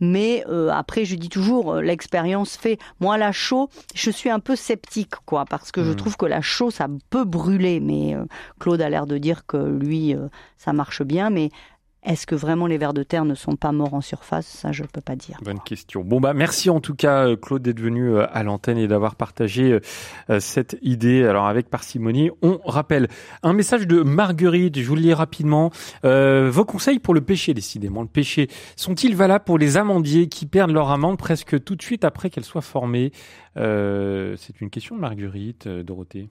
[0.00, 2.78] Mais euh, après, je dis toujours, l'expérience fait.
[2.98, 5.96] Moi, la chaux, je suis un peu sceptique, quoi, parce que je Mhm.
[5.96, 7.78] trouve que la chaux, ça peut brûler.
[7.80, 8.16] Mais
[8.58, 10.16] Claude a l'air de dire que lui,
[10.56, 11.30] ça marche bien.
[11.30, 11.50] Mais
[12.02, 14.46] est-ce que vraiment les vers de terre ne sont pas morts en surface?
[14.46, 15.38] Ça, je peux pas dire.
[15.42, 16.02] Bonne question.
[16.02, 19.16] Bon bah merci en tout cas euh, Claude d'être venu euh, à l'antenne et d'avoir
[19.16, 19.78] partagé
[20.30, 21.24] euh, cette idée.
[21.24, 23.08] Alors avec parcimonie, on rappelle
[23.42, 24.78] un message de Marguerite.
[24.78, 25.70] Je vous le lis rapidement.
[26.02, 30.70] Vos conseils pour le pêcher, décidément, le pêcher sont-ils valables pour les amandiers qui perdent
[30.70, 33.12] leur amande presque tout de suite après qu'elle soit formée
[33.56, 36.28] C'est une question de Marguerite, Dorothée.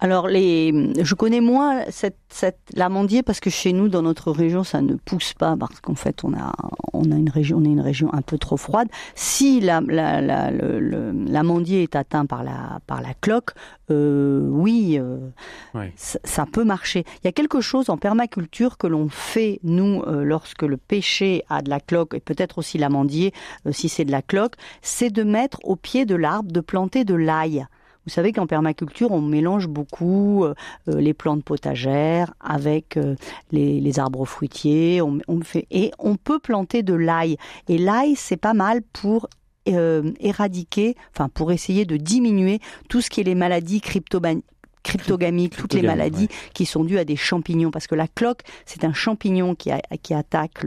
[0.00, 4.62] Alors, les, je connais moins cette, cette, l'amandier parce que chez nous, dans notre région,
[4.62, 6.52] ça ne pousse pas parce qu'en fait, on a,
[6.92, 8.88] on a une région, on est une région un peu trop froide.
[9.14, 10.20] Si la, la,
[10.50, 13.52] l'amandier est atteint par la, par la cloque,
[13.90, 15.18] euh, oui, euh,
[15.96, 17.04] ça, ça peut marcher.
[17.22, 21.44] Il y a quelque chose en permaculture que l'on fait, nous, euh, lorsque le pêcher
[21.48, 23.32] a de la cloque, et peut-être aussi l'amandier,
[23.70, 27.14] si c'est de la cloque, c'est de mettre au pied de l'arbre, de planter de
[27.14, 27.64] l'ail.
[28.06, 30.54] Vous savez qu'en permaculture, on mélange beaucoup euh,
[30.88, 33.14] euh, les plantes potagères avec euh,
[33.50, 35.00] les, les arbres fruitiers.
[35.00, 37.36] On, on fait, et on peut planter de l'ail.
[37.68, 39.28] Et l'ail, c'est pas mal pour
[39.68, 44.42] euh, éradiquer, enfin pour essayer de diminuer tout ce qui est les maladies cryptoban-
[44.82, 47.70] cryptogamiques, toutes les maladies qui sont dues à des champignons.
[47.70, 50.66] Parce que la cloque, c'est un champignon qui, a- qui attaque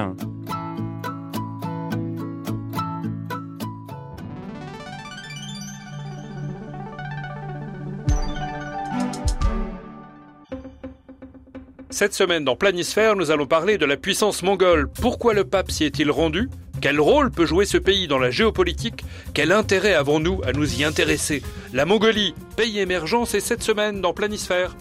[11.94, 14.88] Cette semaine dans Planisphère, nous allons parler de la puissance mongole.
[15.00, 16.50] Pourquoi le pape s'y est-il rendu?
[16.80, 19.04] Quel rôle peut jouer ce pays dans la géopolitique?
[19.32, 21.40] Quel intérêt avons-nous à nous y intéresser?
[21.72, 24.76] La Mongolie, pays émergent, c'est cette semaine dans Planisphère.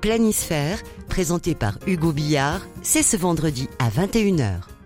[0.00, 4.77] Planisphère, présenté par Hugo Billard, c'est ce vendredi à 21h.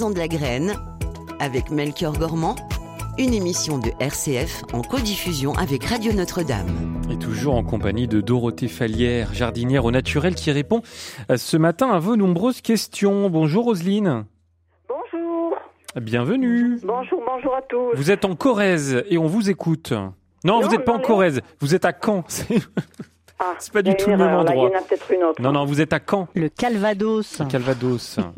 [0.00, 0.74] De la graine
[1.40, 2.56] avec Melchior Gormand,
[3.18, 6.66] une émission de RCF en codiffusion avec Radio Notre-Dame.
[7.12, 10.80] Et toujours en compagnie de Dorothée Falière, jardinière au naturel, qui répond
[11.36, 13.28] ce matin à vos nombreuses questions.
[13.28, 14.24] Bonjour Roselyne.
[14.88, 15.54] Bonjour.
[15.96, 16.80] Bienvenue.
[16.82, 17.90] Bonjour, bonjour à tous.
[17.94, 19.92] Vous êtes en Corrèze et on vous écoute.
[20.44, 20.98] Non, vous n'êtes pas en.
[21.00, 22.24] Corrèze, vous êtes à Caen.
[22.28, 22.58] C'est-
[23.38, 24.68] Ah, c'est pas du tout le même là, endroit.
[24.70, 25.40] Il y en a peut-être une autre.
[25.42, 27.40] Non, non, vous êtes à Caen, Le Calvados.
[27.40, 28.18] au Calvados.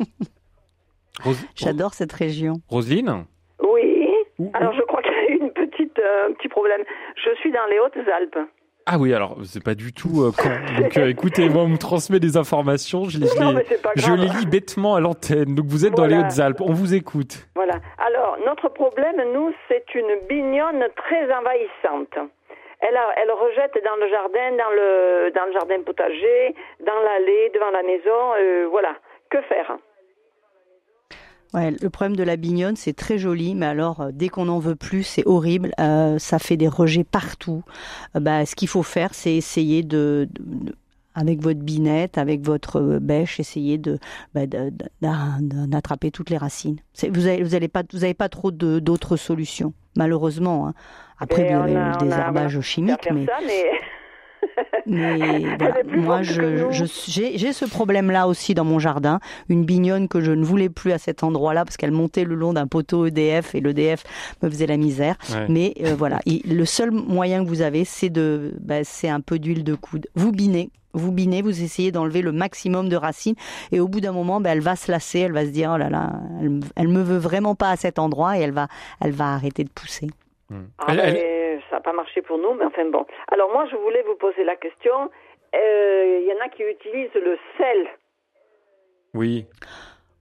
[1.23, 2.55] Rose- J'adore cette région.
[2.69, 3.25] Roselyne
[3.61, 4.07] Oui.
[4.53, 6.81] Alors, je crois qu'il y a eu une petite, euh, un petit problème.
[7.23, 8.39] Je suis dans les Hautes-Alpes.
[8.85, 10.31] Ah oui, alors, c'est pas du tout euh.
[10.81, 13.63] Donc euh, écoutez, moi, on me transmet des informations, je les, je Non, les-
[13.95, 15.55] je lis bêtement à l'antenne.
[15.55, 16.17] Donc vous êtes dans les.
[16.17, 17.47] Hautes-Alpes, on vous écoute.
[17.55, 17.75] Voilà.
[17.99, 22.29] Alors, notre problème, nous, c'est une bignonne très envahissante.
[22.81, 26.53] Elle, a- elle rejette dans le jardin, dans le, dans le jardin potager,
[26.85, 28.33] dans l'allée, devant la maison.
[28.37, 28.95] euh, voilà.
[29.29, 29.77] Que faire?
[31.53, 34.57] Ouais, le problème de la bignonne, c'est très joli, mais alors euh, dès qu'on en
[34.59, 35.71] veut plus, c'est horrible.
[35.79, 37.63] Euh, ça fait des rejets partout.
[38.15, 40.75] Euh, bah, ce qu'il faut faire, c'est essayer de, de- de-
[41.15, 43.99] avec votre binette, avec votre euh, bêche, essayer de
[44.33, 44.41] bah,
[45.01, 46.77] d'attraper toutes les racines.
[47.11, 50.67] Vous avez, vous avez pas, vous avez pas trop d'autres solutions, malheureusement.
[50.69, 50.73] hein.
[51.19, 53.63] Après, Et vous avez a- le on a- désherbage voilà, chimique, faire mais ça, mais
[54.85, 55.17] mais
[55.57, 59.19] voilà, moi, je, je- j'ai j'ai ce problème-là aussi dans mon jardin.
[59.49, 62.53] Une bignonne que je ne voulais plus à cet endroit-là parce qu'elle montait le long
[62.53, 64.03] d'un poteau EDF et l'EDF
[64.41, 65.15] me faisait la misère.
[65.31, 65.45] Ouais.
[65.49, 69.21] Mais euh, voilà, il- le seul moyen que vous avez, c'est de, bah, c'est un
[69.21, 70.07] peu d'huile de coude.
[70.15, 70.69] Vous binez.
[70.95, 73.33] Vous binez, vous essayez d'enlever le maximum de racines
[73.71, 75.77] et au bout d'un moment, bah, elle va se lasser, elle va se dire oh
[75.79, 78.67] là là, elle, elle me veut vraiment pas à cet endroit et elle va,
[79.01, 80.05] elle va arrêter de pousser.
[80.51, 83.05] Ah Elle- ben, elle- ça n'a pas marché pour nous, mais enfin bon.
[83.31, 85.09] Alors moi, je voulais vous poser la question.
[85.55, 87.87] Euh, Il y en a qui utilisent le sel.
[89.13, 89.45] Oui.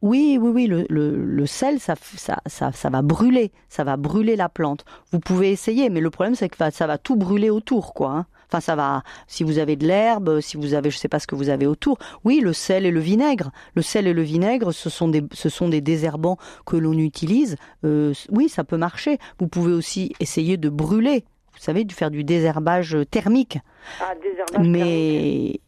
[0.03, 3.97] Oui, oui, oui, le, le, le sel, ça, ça, ça, ça va brûler, ça va
[3.97, 4.85] brûler la plante.
[5.13, 8.09] Vous pouvez essayer, mais le problème, c'est que ça va tout brûler autour, quoi.
[8.11, 8.27] hein.
[8.53, 11.27] Enfin, ça va, si vous avez de l'herbe, si vous avez, je sais pas ce
[11.27, 11.97] que vous avez autour.
[12.23, 13.51] Oui, le sel et le vinaigre.
[13.75, 16.37] Le sel et le vinaigre, ce sont des, ce sont des désherbants
[16.67, 17.57] que l'on utilise.
[17.87, 19.17] Euh, oui, ça peut marcher.
[19.39, 21.25] Vous pouvez aussi essayer de brûler.
[21.55, 23.59] Vous savez, de faire du désherbage thermique.
[24.03, 24.71] Ah, désherbage thermique.
[24.71, 25.61] Mais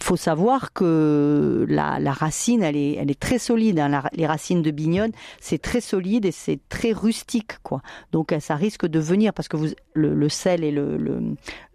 [0.00, 3.78] faut savoir que la, la racine, elle est, elle est très solide.
[3.78, 3.88] hein.
[3.88, 7.80] La- les racines de bignonne, c'est très solide et c'est très rustique, quoi.
[8.10, 11.20] Donc euh, ça risque de venir parce que vous, le, le sel et le, le,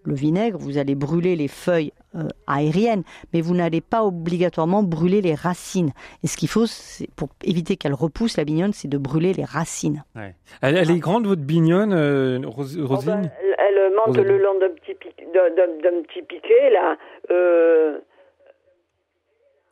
[0.10, 5.22] le vinaigre, vous allez brûler les feuilles euh, aériennes, mais vous n'allez pas obligatoirement brûler
[5.22, 5.92] les racines.
[6.24, 9.46] Et ce qu'il faut, c'est pour éviter qu'elle repousse la bignonne, c'est de brûler les
[9.46, 10.04] racines.
[10.16, 10.36] Ouais.
[10.62, 14.58] Elle, elle est grande, votre bignonne, euh, Ros- Oh, ben, elle, elle monte le long
[14.60, 16.98] d'un petit, pic- d'un- d'un- d'un petit piquet, là.
[17.32, 18.00] Euh,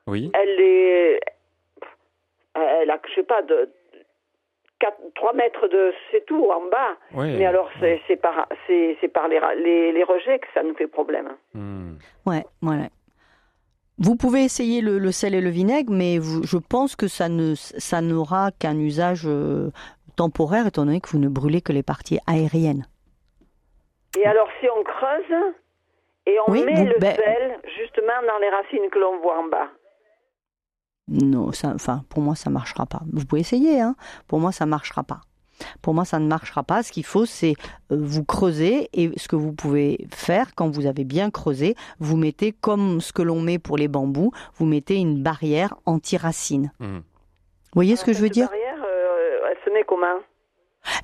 [0.08, 0.32] Oui.
[0.34, 1.20] elle est.
[2.56, 3.70] Elle a, je sais pas, de.
[4.80, 5.94] 4, 3 mètres de.
[6.12, 6.96] C'est tout, en bas.
[7.14, 7.36] Ouais.
[7.38, 10.76] Mais alors, c'est c'est par, c'est c'est par les, les, les rejets que ça nous
[10.76, 11.30] fait problème.
[11.54, 11.96] Hmm.
[12.26, 12.88] Ouais, voilà.
[14.00, 17.30] Vous pouvez essayer le, le sel et le vinaigre, mais vous- je pense que ça
[17.30, 19.72] ne ça n'aura qu'un usage euh,
[20.16, 22.86] temporaire, étant donné que vous ne brûlez que les parties aériennes.
[24.18, 25.54] Et alors, si on creuse
[26.28, 29.40] et on Oui, met vous- le ben- sel justement dans les racines que l'on voit
[29.40, 29.70] en bas.
[31.08, 33.02] Non, ça, enfin, pour moi, ça marchera pas.
[33.12, 33.96] Vous pouvez essayer, hein.
[34.28, 35.22] Pour moi, ça marchera pas.
[35.82, 36.84] Pour moi, ça ne marchera pas.
[36.84, 37.54] Ce qu'il faut, c'est
[37.92, 42.18] euh, vous creuser et ce que vous pouvez faire quand vous avez bien creusé, vous
[42.18, 46.72] mettez comme ce que l'on met pour les bambous, vous mettez une barrière anti-racine.
[46.80, 46.98] Hmm.
[46.98, 48.48] Vous voyez ce que je veux dire?
[48.48, 50.20] barrière, euh, elle se met comment?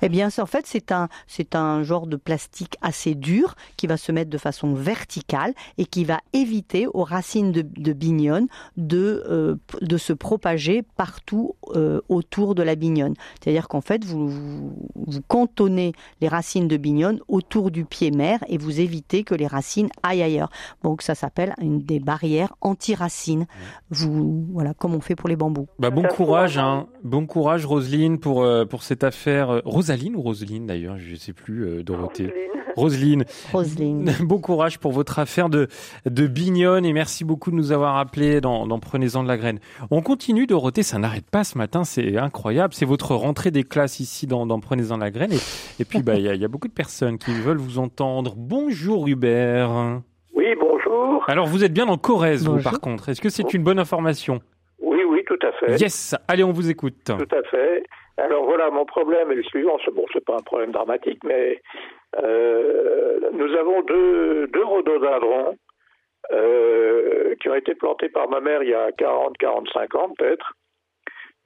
[0.02, 3.86] Eh bien, c'est- en fait, c'est un, c'est un genre de plastique assez dur qui
[3.86, 8.46] va se mettre de façon verticale et qui va éviter aux racines de, de bignonne
[8.76, 13.14] de, euh, de se propager partout euh, autour de la bignonne.
[13.42, 18.40] C'est-à-dire qu'en fait, vous, vous, vous cantonnez les racines de bignonne autour du pied mère
[18.48, 20.50] et vous évitez que les racines aillent ailleurs.
[20.82, 23.46] Donc, ça s'appelle une des barrières anti-racines.
[23.90, 25.66] Vous, voilà, comme on fait pour les bambous.
[25.78, 26.86] Bah, bon courage, trouve, hein.
[27.04, 29.60] bon courage, Roselyne, pour euh, pour cette affaire.
[29.64, 32.32] Rosaline ou Roselyne d'ailleurs, je sais plus, euh, Dorothée.
[32.76, 33.24] Roselyne.
[33.52, 34.12] Roselyne.
[34.20, 35.68] Bon courage pour votre affaire de
[36.06, 39.60] de bignonne et merci beaucoup de nous avoir appelés dans, dans Prenez-en de la graine.
[39.90, 42.74] On continue, Dorothée, ça n'arrête pas ce matin, c'est incroyable.
[42.74, 45.38] C'est votre rentrée des classes ici dans, dans Prenez-en de la graine et,
[45.80, 48.34] et puis bah il y, a- y a beaucoup de personnes qui veulent vous entendre.
[48.36, 50.00] Bonjour Hubert.
[50.34, 51.22] Oui, bonjour.
[51.28, 52.70] Alors vous êtes bien en Corrèze, vous Bonjour.
[52.72, 53.08] par contre.
[53.08, 54.40] Est-ce que c'est une bonne information?
[54.82, 55.80] Oui, oui, tout à fait.
[55.80, 56.14] Yes.
[56.28, 56.96] Allez, on vous écoute.
[57.04, 57.84] Tout à fait.
[58.16, 59.76] Alors voilà, mon problème est le suivant.
[59.92, 61.60] Bon, c'est pas un problème dramatique, mais
[62.22, 65.58] euh, nous avons deux, deux rhododendrons
[66.32, 70.54] euh, qui ont été plantés par ma mère il y a 40, 45 ans peut-être.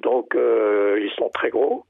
[0.01, 1.85] Donc, euh, ils sont très gros.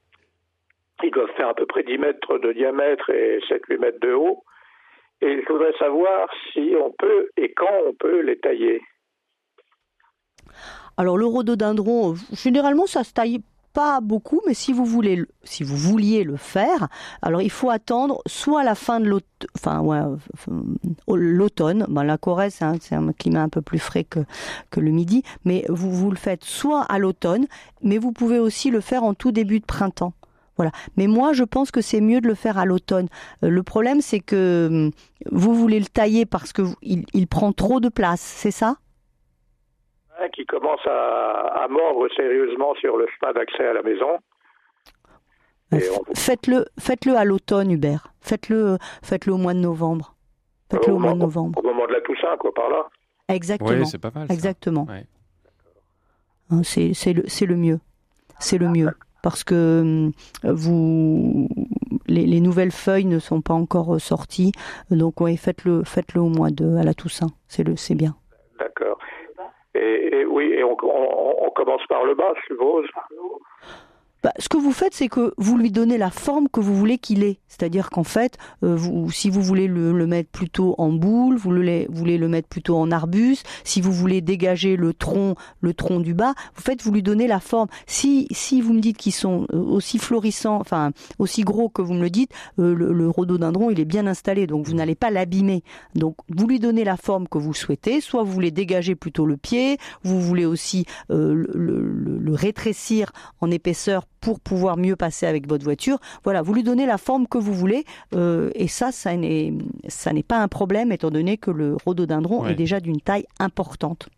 [1.03, 4.45] Ils doivent faire à peu près 10 mètres de diamètre et 7-8 mètres de haut.
[5.21, 8.81] Et je voudrais savoir si on peut et quand on peut les tailler.
[10.97, 13.41] Alors le rhododendron, généralement ça se taille
[13.73, 16.89] pas beaucoup, mais si vous voulez, le- si vous vouliez le faire,
[17.23, 21.87] alors il faut attendre soit la fin de l'automne, enfin ouais, euh, l'automne.
[21.89, 24.21] Ben, la Corrèze, hein, c'est un climat un peu plus frais que
[24.81, 27.47] le midi, mais vous vous le faites soit à l'automne,
[27.83, 30.13] mais vous pouvez aussi le faire en tout début de printemps.
[30.59, 30.73] Voilà.
[30.97, 33.07] Mais moi, je pense que c'est mieux de le faire à l'automne.
[33.45, 34.91] Euh, le problème, c'est que hum,
[35.31, 38.77] vous voulez le tailler parce que vous- il, prend trop de place, c'est ça?
[40.35, 44.19] Qui commence à, à mordre sérieusement sur le chemin d'accès à la maison.
[45.73, 48.13] On- Faites-le, faites-le à l'automne, Hubert.
[48.21, 50.15] Faites-le, faites-le au mois de novembre.
[50.71, 51.59] Faites-le au mois de novembre.
[51.59, 52.89] Au moment de la Toussaint, quoi, par là.
[53.29, 53.71] Exactement.
[53.71, 54.27] Ouais, c'est pas mal.
[54.29, 54.35] ça.
[54.35, 54.87] Exactement.
[54.89, 55.05] Ouais.
[56.51, 57.81] Hein, C'est, c'est le, c'est le mieux.
[58.41, 58.89] c'est le mieux
[59.23, 60.13] parce que hum,
[60.45, 61.49] vous
[62.07, 64.53] les, les nouvelles feuilles ne sont pas encore euh, sorties,
[64.91, 68.17] donc ouais, faites-le faites-le au mois de à la Toussaint, c'est le c'est bien.
[68.61, 68.97] D'accord.
[69.75, 72.87] Et, et oui, et on, on- on commence par le bas, je suppose.
[74.25, 76.99] Bah, ce que vous faites, c'est que vous lui donnez la forme que vous voulez
[76.99, 77.39] qu'il ait.
[77.47, 81.53] C'est-à-dire qu'en fait, euh, vous, si vous voulez le, le mettre plutôt en boule, vous
[81.53, 83.47] le, vous voulez le mettre plutôt en arbuste.
[83.63, 87.29] Si vous voulez dégager le tronc, le tronc du bas, vous faites, vous lui donnez
[87.29, 87.69] la forme.
[87.87, 90.91] Si, si vous me dites qu'ils sont euh, aussi florissants, enfin
[91.21, 94.49] aussi gros que vous me le dites, euh, le, le rhododendron, il est bien installé,
[94.49, 95.63] donc vous n'allez pas l'abîmer.
[95.95, 98.01] Donc vous lui donnez la forme que vous souhaitez.
[98.01, 103.13] Soit vous voulez dégager plutôt le pied, vous voulez aussi euh, le, le- le rétrécir
[103.41, 105.99] en épaisseur pour pouvoir mieux passer avec votre voiture.
[106.25, 109.53] Voilà, vous lui donnez la forme que vous voulez, euh, et ça, ça n'est,
[109.89, 112.53] ça n'est pas un problème étant donné que le rhododendron Ouais.
[112.53, 114.09] est déjà d'une taille importante.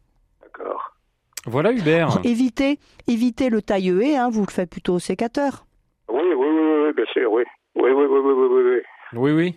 [1.46, 2.20] Voilà Hubert.
[2.24, 5.64] Évitez, évitez le taille-haie, hein, vous le faites plutôt au sécateur.
[6.08, 7.44] Oui, oui, oui, oui, oui, bien sûr, oui.
[7.76, 8.82] Oui, oui, oui, oui, oui, oui, oui.
[9.18, 9.56] Oui, oui.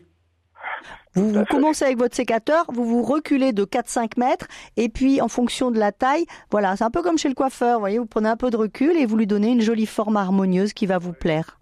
[1.16, 4.48] Vous, vous commencez avec votre sécateur, vous vous reculez de 4-5 mètres,
[4.78, 7.76] et puis en fonction de la taille, voilà, c'est un peu comme chez le coiffeur,
[7.76, 10.18] vous voyez, vous prenez un peu de recul et vous lui donnez une jolie forme
[10.18, 11.60] harmonieuse qui va vous plaire.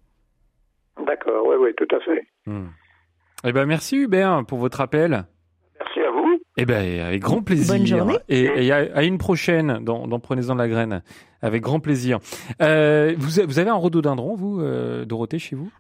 [1.06, 2.28] D'accord, oui, oui, tout à fait.
[3.44, 5.26] Eh ben merci Hubert pour votre appel.
[5.80, 6.40] Merci à vous.
[6.58, 7.76] Eh ben avec grand plaisir.
[7.76, 8.18] Bonne journée.
[8.30, 11.02] Et, et à, à une prochaine dans, dans Prenez-en de la graine.
[11.42, 12.20] Avec grand plaisir.
[12.62, 15.72] Euh, vous avez un rhododendron, vous, euh, Dorothée, chez vous?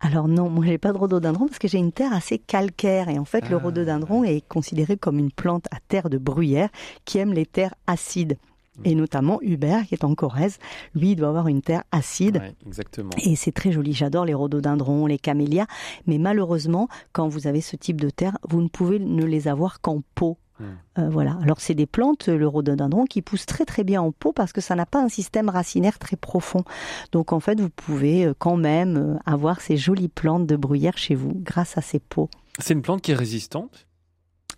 [0.00, 3.18] Alors non, moi j'ai pas de rhododendron parce que j'ai une terre assez calcaire et
[3.18, 6.68] en fait le rhododendron est considéré comme une plante à terre de bruyère
[7.04, 8.36] qui aime les terres acides.
[8.84, 10.58] Et notamment Hubert, qui est en Corrèze,
[10.94, 12.36] lui, il doit avoir une terre acide.
[12.36, 13.10] Ouais, exactement.
[13.24, 13.92] Et c'est très joli.
[13.92, 15.66] J'adore les rhododendrons, les camélias.
[16.06, 19.80] Mais malheureusement, quand vous avez ce type de terre, vous ne pouvez ne les avoir
[19.80, 20.36] qu'en pot.
[20.60, 21.38] Euh, voilà.
[21.42, 24.60] Alors c'est des plantes, le rhododendron, qui poussent très très bien en pot parce que
[24.60, 26.64] ça n'a pas un système racinaire très profond.
[27.12, 30.98] Donc en fait, vous pouvez euh, quand même euh, avoir ces jolies plantes de bruyère
[30.98, 32.30] chez vous grâce à ces pots.
[32.58, 33.85] C'est une plante qui est résistante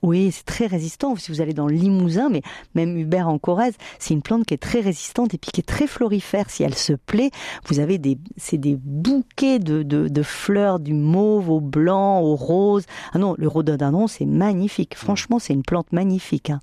[0.02, 1.16] Oui, c'est très résistant.
[1.16, 2.42] Si vous allez dans le Limousin, mais
[2.74, 5.64] même Hubert en Corrèze, c'est une plante qui est très résistante et puis qui est
[5.64, 6.50] très florifère.
[6.50, 7.30] Si elle se plaît,
[7.66, 12.36] vous avez des, c'est des bouquets de, de, de fleurs du mauve au blanc, au
[12.36, 12.84] rose.
[13.12, 14.94] Ah non, le rhododendron, c'est magnifique.
[14.94, 16.50] Franchement, c'est une plante magnifique.
[16.50, 16.60] hein.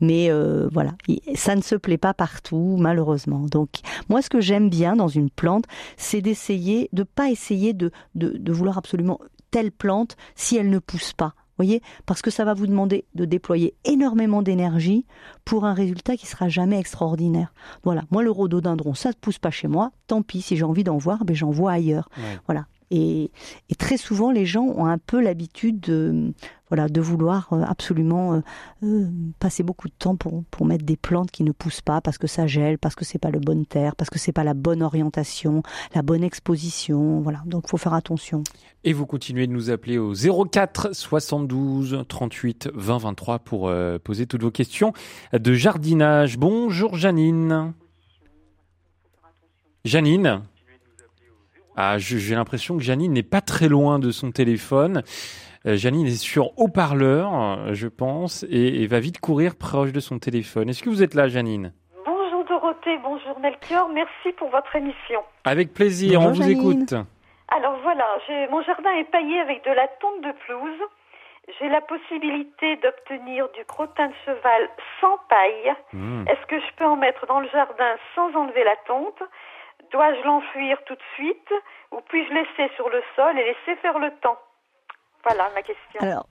[0.00, 3.40] Mais euh, voilà, il- ça ne se plaît pas partout, malheureusement.
[3.50, 3.68] Donc,
[4.08, 5.64] moi, ce que j'aime bien dans une plante,
[5.98, 9.18] c'est d'essayer, de pas essayer de, de, de vouloir absolument
[9.50, 11.34] telle plante si elle ne pousse pas.
[11.58, 15.06] Voyez, parce que ça va vous demander de déployer énormément d'énergie
[15.44, 17.52] pour un résultat qui sera jamais extraordinaire.
[17.84, 19.92] Voilà, moi le rhododendron, ça ne pousse pas chez moi.
[20.06, 22.08] Tant pis, si j'ai envie d'en voir, ben j'en vois ailleurs.
[22.46, 22.66] Voilà.
[22.90, 23.30] Et,
[23.70, 26.34] et très souvent, les gens ont un peu l'habitude de,
[26.72, 28.40] voilà, de vouloir euh, absolument euh,
[28.82, 29.06] euh,
[29.38, 32.26] passer beaucoup de temps pour, pour mettre des plantes qui ne poussent pas parce que
[32.26, 34.82] ça gèle, parce que c'est pas le bonne terre, parce que c'est pas la bonne
[34.82, 35.62] orientation,
[35.94, 37.20] la bonne exposition.
[37.20, 37.42] Voilà.
[37.44, 38.42] Donc, faut faire attention.
[38.84, 43.70] Et vous continuez de nous appeler au 04 72 38 20 23 pour
[44.02, 44.94] poser toutes vos questions
[45.34, 46.38] de jardinage.
[46.38, 47.74] Bonjour Janine.
[49.84, 50.40] Janine
[51.74, 55.02] ah, j'ai l'impression que Janine n'est pas très loin de son téléphone.
[55.64, 60.18] Euh, Janine est sur haut-parleur, je pense, et, et va vite courir proche de son
[60.18, 60.68] téléphone.
[60.68, 61.72] Est-ce que vous êtes là, Janine?
[62.04, 65.20] Bonjour Dorothée, bonjour Melchior, merci pour votre émission.
[65.44, 66.94] Avec plaisir, on vous écoute.
[67.48, 68.06] Alors voilà,
[68.50, 70.80] mon jardin est paillé avec de la tonte de pelouse.
[71.60, 74.68] J'ai la possibilité d'obtenir du crottin de cheval
[75.00, 75.74] sans paille.
[75.92, 76.24] Mmh.
[76.28, 79.22] Est-ce que je peux en mettre dans le jardin sans enlever la tonte?
[79.92, 81.52] Dois-je l'enfuir tout de suite?
[81.92, 84.38] Ou puis-je laisser sur le sol et laisser faire le temps?
[85.24, 86.00] Voilà ma question.
[86.00, 86.26] Alors,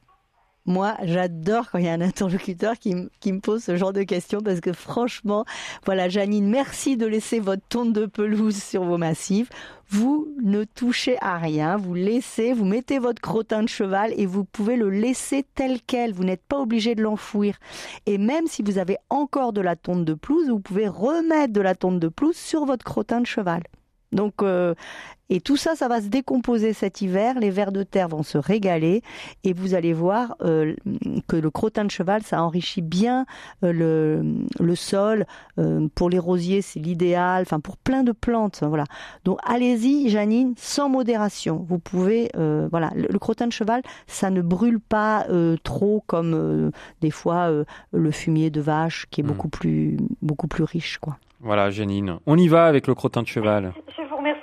[0.65, 4.03] moi, j'adore quand il y a un interlocuteur qui, qui me pose ce genre de
[4.03, 5.43] questions parce que franchement,
[5.85, 9.49] voilà, Janine, merci de laisser votre tonte de pelouse sur vos massifs.
[9.89, 14.45] Vous ne touchez à rien, vous laissez, vous mettez votre crottin de cheval et vous
[14.45, 16.13] pouvez le laisser tel quel.
[16.13, 17.57] Vous n'êtes pas obligé de l'enfouir.
[18.05, 21.61] Et même si vous avez encore de la tonte de pelouse, vous pouvez remettre de
[21.61, 23.63] la tonte de pelouse sur votre crottin de cheval.
[24.11, 24.73] Donc, euh,
[25.29, 27.39] et tout ça, ça va se décomposer cet hiver.
[27.39, 29.01] Les vers de terre vont se régaler
[29.45, 30.75] et vous allez voir euh,
[31.29, 33.25] que le crottin de cheval, ça enrichit bien
[33.63, 34.25] euh, le,
[34.59, 35.25] le sol.
[35.57, 37.43] Euh, pour les rosiers, c'est l'idéal.
[37.43, 38.83] Enfin, pour plein de plantes, voilà.
[39.23, 41.65] Donc, allez-y, Janine, sans modération.
[41.65, 46.03] Vous pouvez, euh, voilà, le, le crottin de cheval, ça ne brûle pas euh, trop
[46.07, 50.65] comme euh, des fois euh, le fumier de vache, qui est beaucoup plus, beaucoup plus
[50.65, 51.17] riche, quoi.
[51.43, 52.19] Voilà, Janine.
[52.27, 53.73] On y va avec le crottin de cheval.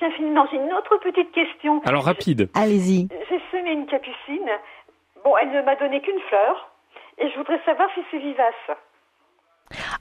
[0.00, 1.80] J'ai une autre petite question.
[1.84, 2.48] Alors, rapide.
[2.54, 3.08] Allez-y.
[3.28, 4.48] J'ai semé une capucine.
[5.24, 6.70] Bon, elle ne m'a donné qu'une fleur.
[7.18, 8.78] Et je voudrais savoir si c'est vivace.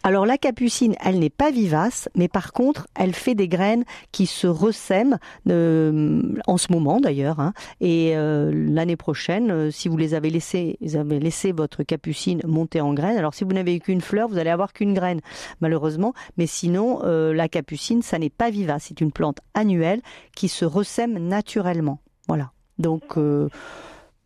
[0.03, 4.26] Alors la capucine, elle n'est pas vivace, mais par contre, elle fait des graines qui
[4.26, 5.18] se ressèment
[5.49, 7.39] euh, en ce moment d'ailleurs.
[7.39, 7.53] hein.
[7.82, 12.41] et euh, l'année prochaine, euh, si vous les avez laissés, vous avez laissé votre capucine
[12.45, 13.18] monter en graines.
[13.18, 15.22] Alors si vous n'avez qu'une fleur, vous allez avoir qu'une graine,
[15.61, 16.13] malheureusement.
[16.38, 18.86] Mais sinon, la capucine, ça n'est pas vivace.
[18.88, 20.01] C'est une plante annuelle
[20.36, 21.99] qui se ressème naturellement.
[22.28, 22.51] Voilà.
[22.80, 23.15] Donc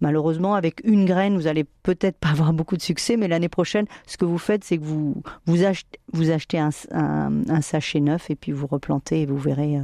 [0.02, 3.86] Malheureusement, avec une graine, vous allez peut-être pas avoir beaucoup de succès, mais l'année prochaine,
[4.08, 8.00] ce que vous faites, c'est que vous, vous, achetez, vous achetez un, un- un sachet
[8.00, 9.82] neuf et puis vous replantez et vous verrez, euh,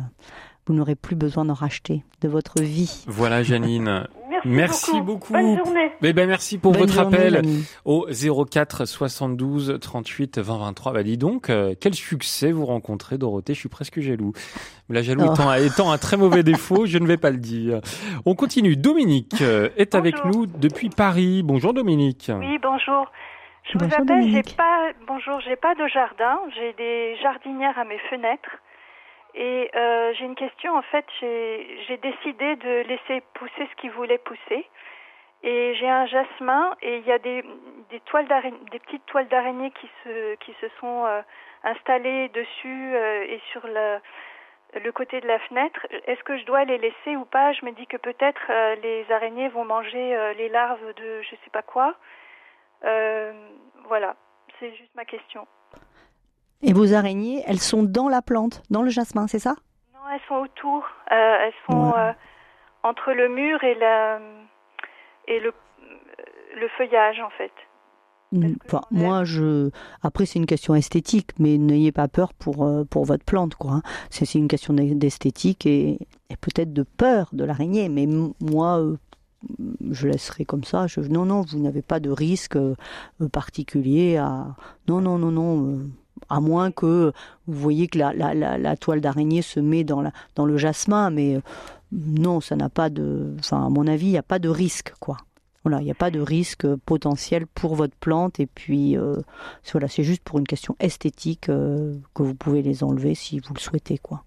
[0.65, 3.05] vous n'aurez plus besoin d'en racheter de votre vie.
[3.07, 4.07] Voilà, Janine.
[4.45, 5.33] Merci beaucoup.
[5.33, 5.91] Bonne journée.
[6.01, 7.41] Eh ben, merci pour Bonne votre journée, appel
[7.85, 8.07] au
[8.49, 10.93] 04 72 38 20 23.
[10.93, 13.53] Bah, dis donc, euh, quel succès vous rencontrez, Dorothée.
[13.53, 14.33] Je suis presque jaloux.
[14.89, 15.33] Mais La jaloux Oh.
[15.33, 17.81] étant, étant un très mauvais défaut, je ne vais pas le dire.
[18.25, 18.75] On continue.
[18.75, 21.41] Dominique euh, est avec nous depuis Paris.
[21.43, 22.31] Bonjour, Dominique.
[22.37, 23.11] Oui, bonjour.
[23.69, 24.55] Je Bonjour, vous appelle, j'ai Dominique.
[24.55, 28.49] pas bonjour, j'ai pas de jardin, j'ai des jardinières à mes fenêtres.
[29.39, 34.17] Et euh, j'ai une question, en fait, j'ai décidé de laisser pousser ce qui voulait
[34.17, 34.67] pousser.
[35.43, 37.43] Et j'ai un jasmin et il y a des,
[37.91, 38.27] des toiles
[38.71, 41.21] des petites toiles d'araignée qui se qui se sont euh,
[41.63, 43.99] installées dessus euh, et sur le
[44.73, 45.85] le côté de la fenêtre.
[46.07, 47.53] Est-ce que je dois les laisser ou pas?
[47.53, 51.61] Je me dis que peut-être les araignées vont manger les larves de je sais pas
[51.61, 51.93] quoi.
[52.81, 54.15] Voilà,
[54.59, 55.47] c'est juste ma question.
[56.63, 59.55] Et vos araignées, elles sont dans la plante, dans le jasmin, c'est ça?
[59.93, 60.83] Non, elles sont autour.
[61.11, 61.99] Euh, elles sont Ouais.
[61.99, 62.11] euh,
[62.83, 64.19] entre le mur et la
[65.27, 65.53] et le
[66.59, 67.51] le feuillage en fait.
[68.31, 69.69] Mm, Enfin, moi, je.
[70.01, 73.71] Après, c'est une question esthétique, mais n'ayez pas peur pour euh, pour votre plante, quoi.
[73.73, 73.81] hein.
[74.09, 75.99] C'est une question d'e- d'esthétique et,
[76.29, 77.87] et peut-être de peur de l'araignée.
[77.89, 78.07] Mais
[78.41, 78.97] moi, euh,
[79.91, 80.87] je laisserai comme ça.
[80.87, 82.75] Je, non, non, vous n'avez pas de risque euh,
[83.21, 84.47] euh, particulier à.
[84.87, 85.79] Non, non, non, non.
[86.29, 87.11] À moins que
[87.47, 91.41] vous voyez que la, toile d'araignée se met dans, le jasmin, mais euh,
[91.91, 93.35] non, ça n'a pas de.
[93.39, 95.17] Enfin, à mon avis, il n'y a pas de risque, quoi.
[95.63, 98.39] Voilà, il n'y a pas de risque potentiel pour votre plante.
[98.39, 99.15] Et puis, euh,
[99.71, 103.53] voilà, c'est juste pour une question esthétique euh, que vous pouvez les enlever si vous
[103.53, 104.21] le souhaitez, quoi.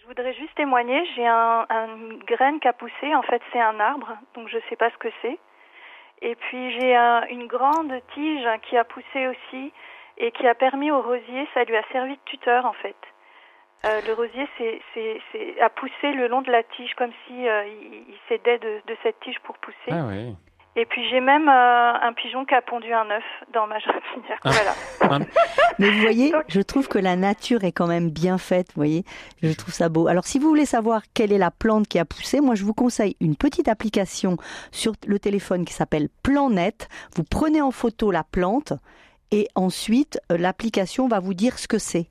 [0.00, 1.00] Je voudrais juste témoigner.
[1.14, 3.14] J'ai un, un- une graine qui a poussé.
[3.14, 5.38] En fait, c'est un arbre, donc je sais pas ce que c'est.
[6.22, 9.72] Et puis j'ai un- une grande tige qui a poussé aussi
[10.18, 11.48] et qui a permis au rosier.
[11.54, 12.96] Ça lui a servi de tuteur en fait.
[13.86, 17.48] Euh, le rosier c'est, c'est, c'est, a poussé le long de la tige comme si
[17.48, 19.90] euh, il, il s'aidait de, de cette tige pour pousser.
[19.90, 20.34] Ah ouais.
[20.76, 24.38] Et puis j'ai même euh, un pigeon qui a pondu un œuf dans ma jardinière.
[24.44, 24.50] Ah.
[25.00, 25.24] Voilà.
[25.80, 29.04] Mais vous voyez, je trouve que la nature est quand même bien faite, vous voyez.
[29.42, 30.06] Je trouve ça beau.
[30.06, 32.74] Alors, si vous voulez savoir quelle est la plante qui a poussé, moi, je vous
[32.74, 34.36] conseille une petite application
[34.70, 36.88] sur le téléphone qui s'appelle Planète.
[37.16, 38.72] Vous prenez en photo la plante
[39.30, 42.10] et ensuite, euh, l'application va vous dire ce que c'est.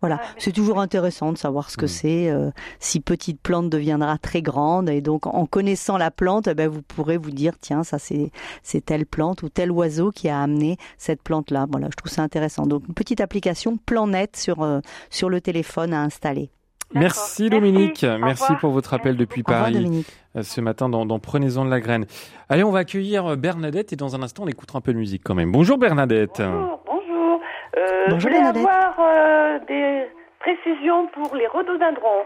[0.00, 2.30] Voilà, c'est toujours intéressant de savoir ce que c'est.
[2.30, 6.68] euh, si petite plante deviendra très grande, et donc en connaissant la plante, eh ben,
[6.68, 8.30] vous pourrez vous dire tiens, ça c'est
[8.62, 11.66] c'est telle plante ou tel oiseau qui a amené cette plante-là.
[11.70, 12.66] Voilà, je trouve ça intéressant.
[12.66, 16.50] Donc une petite application Planète sur euh, sur le téléphone à installer.
[16.94, 18.60] Merci Dominique, merci revoir.
[18.60, 20.06] pour votre appel depuis revoir, Paris Dominique.
[20.36, 22.06] euh, ce matin dans, dans Prenez-en de la graine.
[22.48, 24.98] Allez, on va accueillir euh, Bernadette et dans un instant on écoutera un peu de
[24.98, 25.52] musique quand même.
[25.52, 26.40] Bonjour Bernadette.
[26.42, 27.40] Bonjour.
[27.76, 28.66] Euh, Bonjour, je voulais Bernadette.
[28.66, 30.06] avoir euh, des
[30.40, 32.24] précisions pour les rhododendrons.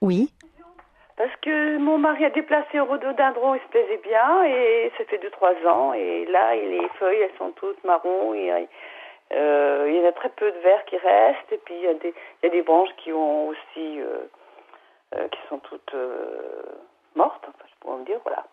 [0.00, 0.32] Oui.
[1.16, 5.18] Parce que mon mari a déplacé un rhododendron, il se plaisait bien, et ça fait
[5.18, 8.60] 2-3 ans, et là, les feuilles, elles sont toutes marron, et euh,
[9.30, 11.94] il y en a très peu de verts qui restent, et puis il y a
[11.94, 14.28] des, il y a des branches qui ont aussi, euh,
[15.16, 16.62] euh, qui sont toutes euh,
[17.14, 18.44] mortes, enfin, je pourrais me dire, voilà.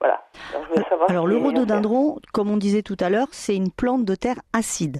[0.00, 0.22] Voilà.
[0.52, 3.56] Alors, je voulais savoir Alors si- le rhododendron, comme on disait tout à l'heure, c'est
[3.56, 4.98] une plante de terre acide.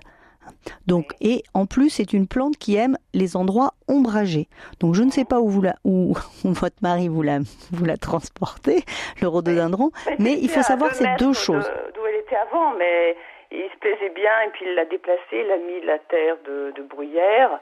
[0.87, 4.49] Donc et en plus c'est une plante qui aime les endroits ombragés.
[4.81, 6.15] Donc je ne sais pas où vous la, où,
[6.45, 8.83] où votre mari vous la vous la transportez
[9.21, 11.71] le rhododendron, mais il faut savoir c'est deux choses.
[11.95, 13.15] D'où elle était avant, mais
[13.51, 16.73] il se plaisait bien et puis il l'a déplacé, il a mis la terre de,
[16.75, 17.61] de bruyère.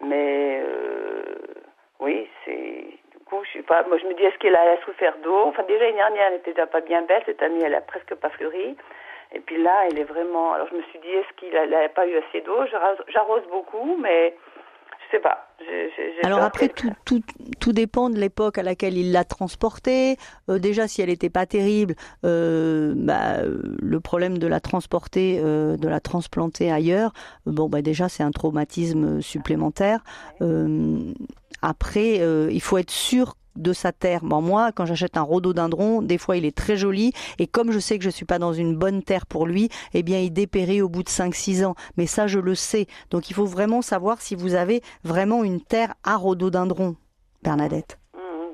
[0.00, 1.34] Mais euh,
[2.00, 2.84] oui, c'est.
[3.12, 3.82] Du coup, je sais pas.
[3.84, 5.42] Moi, je me dis, est-ce qu'elle a souffert d'eau?
[5.46, 7.22] Enfin, déjà, l'année dernière, elle n'était déjà pas bien belle.
[7.26, 8.76] Cette année, elle a presque pas fleuri.
[9.32, 10.52] Et puis là, elle est vraiment.
[10.54, 12.64] Alors, je me suis dit, est-ce qu'il n'a pas eu assez d'eau?
[13.08, 14.34] J'arrose- beaucoup, mais
[15.10, 15.46] sais pas.
[15.60, 17.20] J'ai- j'ai- j'ai Alors après, tout, tout,
[17.60, 20.16] tout dépend de l'époque à laquelle il l'a transportée.
[20.48, 21.94] Euh, déjà, si elle n'était pas terrible,
[22.24, 27.12] euh, bah, euh, le problème de la transporter, euh, de la transplanter ailleurs,
[27.46, 30.02] euh, bon, bah, déjà, c'est un traumatisme supplémentaire.
[31.62, 34.24] Après, euh, il faut être sûr de sa terre.
[34.24, 37.78] Bon, moi, quand j'achète un rhododendron, des fois il est très joli, et comme je
[37.78, 40.82] sais que je suis pas dans une bonne terre pour lui, eh bien il dépérit
[40.82, 41.74] au bout de 5-6 ans.
[41.96, 42.86] Mais ça, je le sais.
[43.10, 46.96] Donc il faut vraiment savoir si vous avez vraiment une terre à rhododendron,
[47.42, 47.99] Bernadette.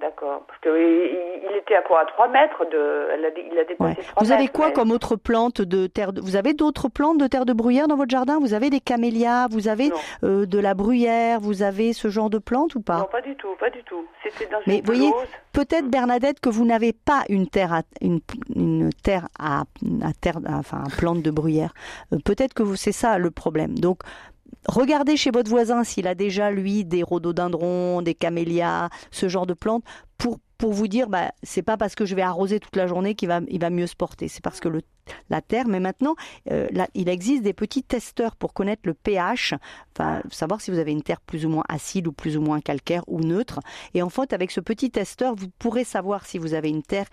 [0.00, 0.42] D'accord.
[0.46, 3.08] Parce que il, il était à quoi À 3 mètres de.
[3.12, 4.04] Elle a, il a dépassé Ouais.
[4.10, 6.20] 3 Vous avez mètres, quoi mais- comme autre plante de terre de...
[6.20, 8.38] Vous avez d'autres plantes de terre de bruyère dans votre jardin?
[8.40, 9.90] Vous avez des camélias, vous avez
[10.22, 12.98] euh, de la bruyère, vous avez ce genre de plantes ou pas?
[12.98, 14.04] Non, pas du tout, pas du tout.
[14.22, 15.10] C'était dans Mais une voyez,
[15.52, 18.20] peut-être Bernadette que vous n'avez pas une terre à une,
[18.54, 19.60] une terre à,
[20.02, 21.72] à terre à- enfin plante de bruyère.
[22.12, 23.78] Euh, peut-être que c'est ça le problème.
[23.78, 24.00] Donc
[24.68, 29.54] regardez chez votre voisin s'il a déjà lui des rhododendrons, des camélias, ce genre de
[29.54, 29.84] plantes
[30.18, 33.14] pour pour vous dire bah c'est pas parce que je vais arroser toute la journée
[33.14, 34.80] qu'il va il va mieux se porter, c'est parce que le
[35.30, 36.14] la terre mais maintenant
[36.50, 39.54] euh, là, il existe des petits testeurs pour connaître le pH,
[39.92, 42.60] enfin savoir si vous avez une terre plus ou moins acide ou plus ou moins
[42.60, 43.60] calcaire ou neutre.
[43.94, 47.06] Et en fait avec ce petit testeur vous pourrez savoir si vous avez une terre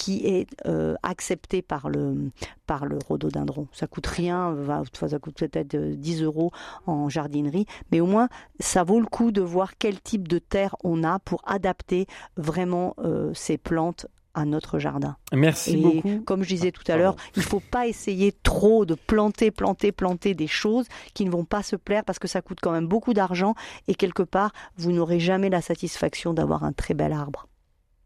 [0.00, 2.30] qui est euh, acceptée par le
[2.66, 3.66] par le rhododendron.
[3.70, 4.56] Ça coûte rien,
[4.94, 6.52] ça coûte peut-être euh, 10 euros
[6.86, 8.30] en jardinerie, mais au moins
[8.60, 12.06] ça vaut le coup de voir quel type de terre on a pour adapter
[12.38, 15.18] vraiment euh, ces plantes à notre jardin.
[15.34, 16.22] Merci Et beaucoup.
[16.24, 20.32] Comme je disais tout à l'heure, il faut pas essayer trop de planter, planter, planter
[20.32, 23.12] des choses qui ne vont pas se plaire parce que ça coûte quand même beaucoup
[23.12, 23.54] d'argent
[23.86, 27.48] et quelque part vous n'aurez jamais la satisfaction d'avoir un très bel arbre.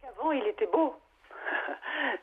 [0.03, 0.94] Avant, il était beau.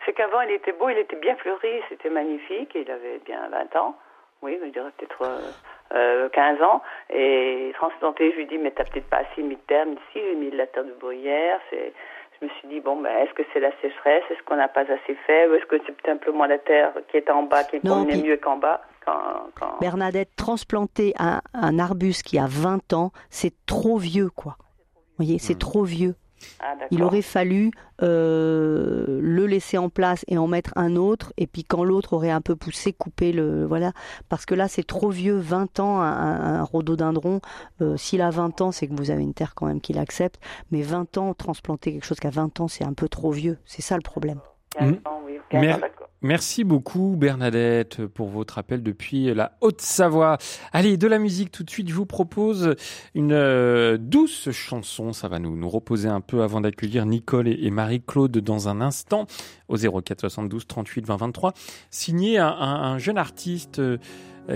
[0.05, 2.71] C'est qu'avant, il était beau, il était bien fleuri, c'était magnifique.
[2.75, 3.95] Il avait bien 20 ans.
[4.41, 5.51] Oui, je dirais peut-être euh,
[5.93, 6.81] euh, 15 ans.
[7.11, 9.85] Et transplanté, je lui dis, mais t'as peut-être pas assez mis de terre.
[9.85, 11.59] Mais si, j'ai mis de la terre de bruyère.
[11.69, 11.93] C'est...
[12.39, 14.81] Je me suis dit, bon, ben, est-ce que c'est la sécheresse Est-ce qu'on n'a pas
[14.81, 17.97] assez fait Ou est-ce que c'est simplement la terre qui est en bas qui Non,
[17.99, 19.21] convenait puis- mieux qu'en bas quand,
[19.59, 19.77] quand...
[19.79, 24.55] Bernadette, transplanter un, un arbuste qui a 20 ans, c'est trop vieux, quoi.
[24.95, 26.15] Vous voyez, c'est trop vieux.
[26.59, 26.75] Ah.
[26.91, 27.71] Il aurait fallu
[28.01, 32.29] euh, le laisser en place et en mettre un autre, et puis quand l'autre aurait
[32.31, 33.91] un peu poussé, couper le voilà,
[34.29, 37.41] parce que là c'est trop vieux, 20 ans un, un- rhododendron.
[37.81, 40.39] euh, S'il a 20 ans, c'est que vous avez une terre quand même qui l'accepte,
[40.71, 43.57] mais 20 ans transplanter quelque chose qui a 20 ans, c'est un peu trop vieux.
[43.65, 44.39] C'est ça le problème.
[44.77, 46.07] 15 ans, oui, 15 ans, Mer- d'accord.
[46.23, 50.37] Merci beaucoup Bernadette pour votre appel depuis la Haute-Savoie.
[50.71, 51.89] Allez, de la musique tout de suite.
[51.89, 52.75] Je vous propose
[53.15, 55.13] une euh, douce chanson.
[55.13, 58.81] Ça va nous, nous reposer un peu avant d'accueillir Nicole et, et Marie-Claude dans un
[58.81, 59.25] instant
[59.67, 61.53] au 04 72 38 20 23.
[61.89, 63.97] Signé un, un- un jeune artiste euh,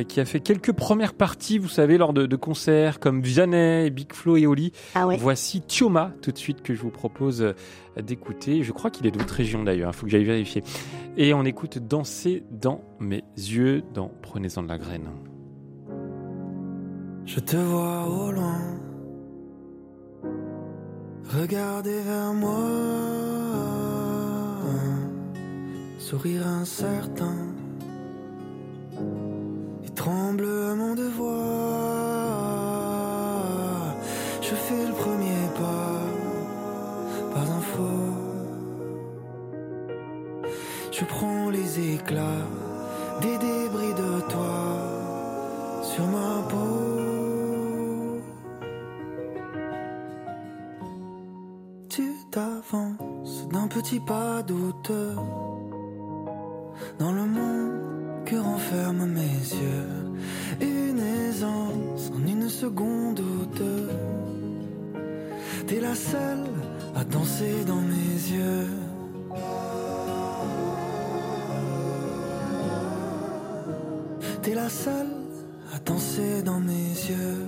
[0.08, 4.14] qui a fait quelques premières parties, vous savez, lors de, de concerts comme Vianney, Big
[4.14, 4.72] Flo et Oli.
[5.20, 7.54] Voici Tioma tout de suite que je vous propose euh,
[8.02, 8.64] d'écouter.
[8.64, 10.64] Je crois qu'il est de votre région d'ailleurs, il faut que j'aille vérifier.
[11.18, 15.10] Et on écoute Danser dans mes yeux dans Prenez-en de la graine.
[17.26, 18.80] Je te vois au loin,
[21.24, 22.60] regarder vers moi,
[25.98, 27.55] sourire incertain,
[29.96, 31.34] tremblement de voix.
[34.42, 36.02] Je fais le premier pas,
[37.34, 38.14] pas un faux.
[40.92, 42.48] Je prends les éclats
[43.22, 44.58] des débris de toi
[45.82, 48.22] sur ma peau.
[51.90, 55.16] Tu t'avances d'un petit pas douteux
[57.00, 57.95] dans le monde
[58.26, 59.88] que renferment mes yeux.
[60.60, 63.90] Une aisance en une seconde ou deux.
[65.68, 66.48] T'es la seule
[66.96, 68.68] à danser dans mes yeux.
[74.42, 75.16] T'es la seule
[75.74, 77.46] à danser dans mes yeux.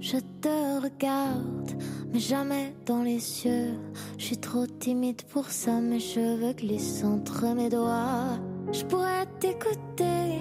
[0.00, 1.72] Je te regarde,
[2.12, 3.72] mais jamais dans les cieux.
[4.18, 8.38] Je suis trop timide pour ça, mes cheveux glissent entre mes doigts.
[8.72, 10.40] Je pourrais t'écouter,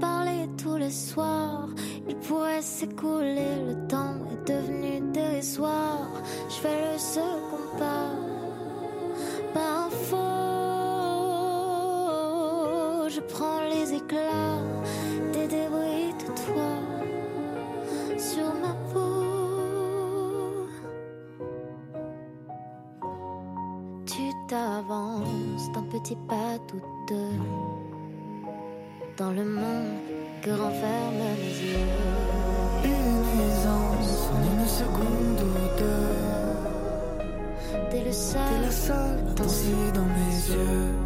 [0.00, 1.68] parler tous les soirs.
[2.08, 6.10] Il pourrait s'écouler, le temps est devenu dérisoire.
[6.48, 8.10] Je fais le second pas,
[9.90, 10.16] faux.
[13.08, 14.60] Je prends les éclats
[15.32, 15.85] des débris
[25.76, 27.36] d'un petit pas douteux
[29.18, 30.00] dans le monde
[30.42, 31.86] que renferment mes yeux.
[32.84, 36.14] Une aisance en une seconde ou deux.
[37.90, 41.05] T'es le seul, T'es la seule dans mes yeux.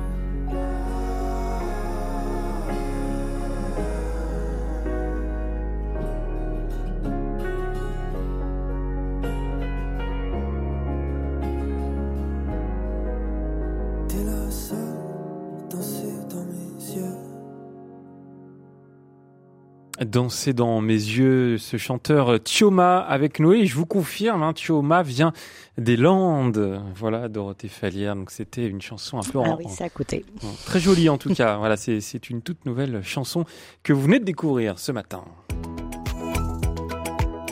[20.11, 23.65] Danser dans mes yeux, ce chanteur Thioma avec Noé.
[23.67, 25.33] Je vous confirme, hein, Thioma vient
[25.79, 26.83] des Landes.
[26.97, 28.17] Voilà, Dorothée Fallière.
[28.17, 30.25] Donc c'était une chanson un peu en, Ah oui, c'est à côté.
[30.43, 31.59] en- très jolie en tout cas.
[31.59, 33.45] Voilà, c'est c'est une toute nouvelle chanson
[33.85, 35.23] que vous venez de découvrir ce matin.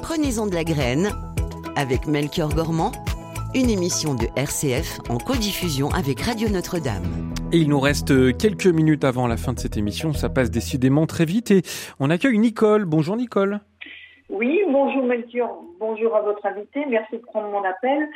[0.03, 1.11] Prenez-en de la graine
[1.77, 2.91] avec Melchior Gormand,
[3.55, 7.05] une émission de RCF en codiffusion avec Radio Notre-Dame.
[7.51, 10.13] Et il nous reste quelques minutes avant la fin de cette émission.
[10.13, 11.63] Ça passe décidément très vite et
[11.99, 12.85] on accueille Nicole.
[12.85, 13.61] Bonjour Nicole.
[14.29, 18.07] Oui, bonjour Melchior, bonjour à votre invité, merci de prendre mon appel.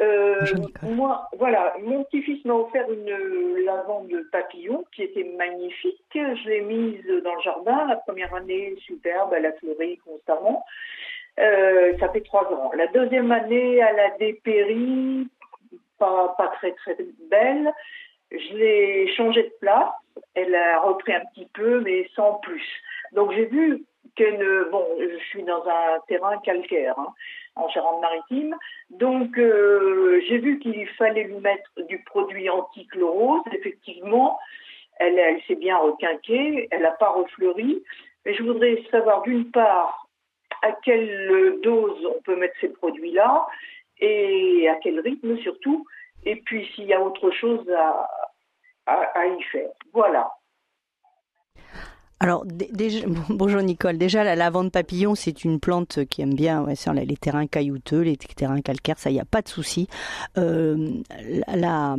[0.00, 0.40] Euh,
[0.82, 6.00] moi, voilà, mon petit-fils m'a offert une lavande papillon qui était magnifique.
[6.14, 7.86] Je l'ai mise dans le jardin.
[7.88, 10.64] La première année, superbe, elle a fleuri constamment.
[11.38, 12.70] Euh, ça fait trois ans.
[12.74, 15.28] La deuxième année, elle a dépéri,
[15.98, 16.96] pas, pas très très
[17.30, 17.70] belle.
[18.30, 19.90] Je l'ai changée de place.
[20.34, 22.64] Elle a repris un petit peu, mais sans plus.
[23.12, 23.84] Donc j'ai vu
[24.16, 27.12] qu'elle, bon, je suis dans un terrain calcaire, hein,
[27.56, 28.56] en Charente-Maritime.
[28.90, 33.42] Donc euh, j'ai vu qu'il fallait lui mettre du produit anti-chlorose.
[33.52, 34.38] Effectivement,
[34.96, 37.82] elle, elle s'est bien requinquée, elle n'a pas refleuri.
[38.24, 40.08] Mais je voudrais savoir d'une part
[40.62, 43.46] à quelle dose on peut mettre ces produits-là
[44.00, 45.86] et à quel rythme surtout,
[46.24, 47.66] et puis s'il y a autre chose
[48.86, 49.70] à, y faire.
[49.92, 50.30] Voilà.
[52.20, 52.44] Alors,
[53.28, 53.98] bonjour Nicole.
[53.98, 58.60] Déjà, la lavande papillon, c'est une plante qui aime bien les terrains caillouteux, les terrains
[58.60, 59.88] calcaires, ça, il n'y a pas de souci.
[60.36, 60.88] Euh,
[61.46, 61.96] la-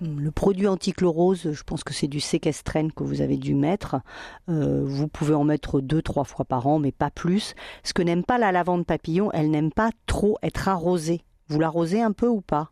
[0.00, 3.96] le produit antichlorose, je pense que c'est du séquestrène que vous avez dû mettre.
[4.48, 7.54] Euh, vous pouvez en mettre deux, trois fois par an, mais pas plus.
[7.84, 11.22] Ce que n'aime pas la lavande papillon, elle n'aime pas trop être arrosée.
[11.52, 12.68] Vous l'arrosez un peu ou pas?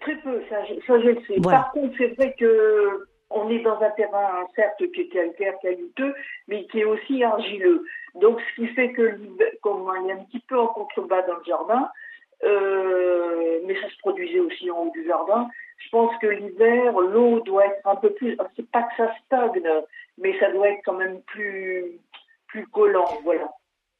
[0.00, 1.34] Très peu, ça, je- ça je le sais.
[1.38, 1.58] Voilà.
[1.58, 6.14] Par contre, c'est vrai que on est dans un terrain, certes, qui est calcaire, caillouteux,
[6.48, 7.84] mais qui est aussi argileux.
[8.14, 11.22] Donc, ce qui fait que l'hiver- comme il y a un petit peu en contrebas
[11.22, 11.88] dans le jardin,
[12.44, 15.48] euh, mais ça se produisait aussi en haut du jardin,
[15.78, 19.62] je pense que l'hiver, l'eau doit être un peu plus, c'est pas que ça stagne,
[20.18, 21.98] mais ça doit être quand même plus,
[22.48, 23.50] plus collant, voilà.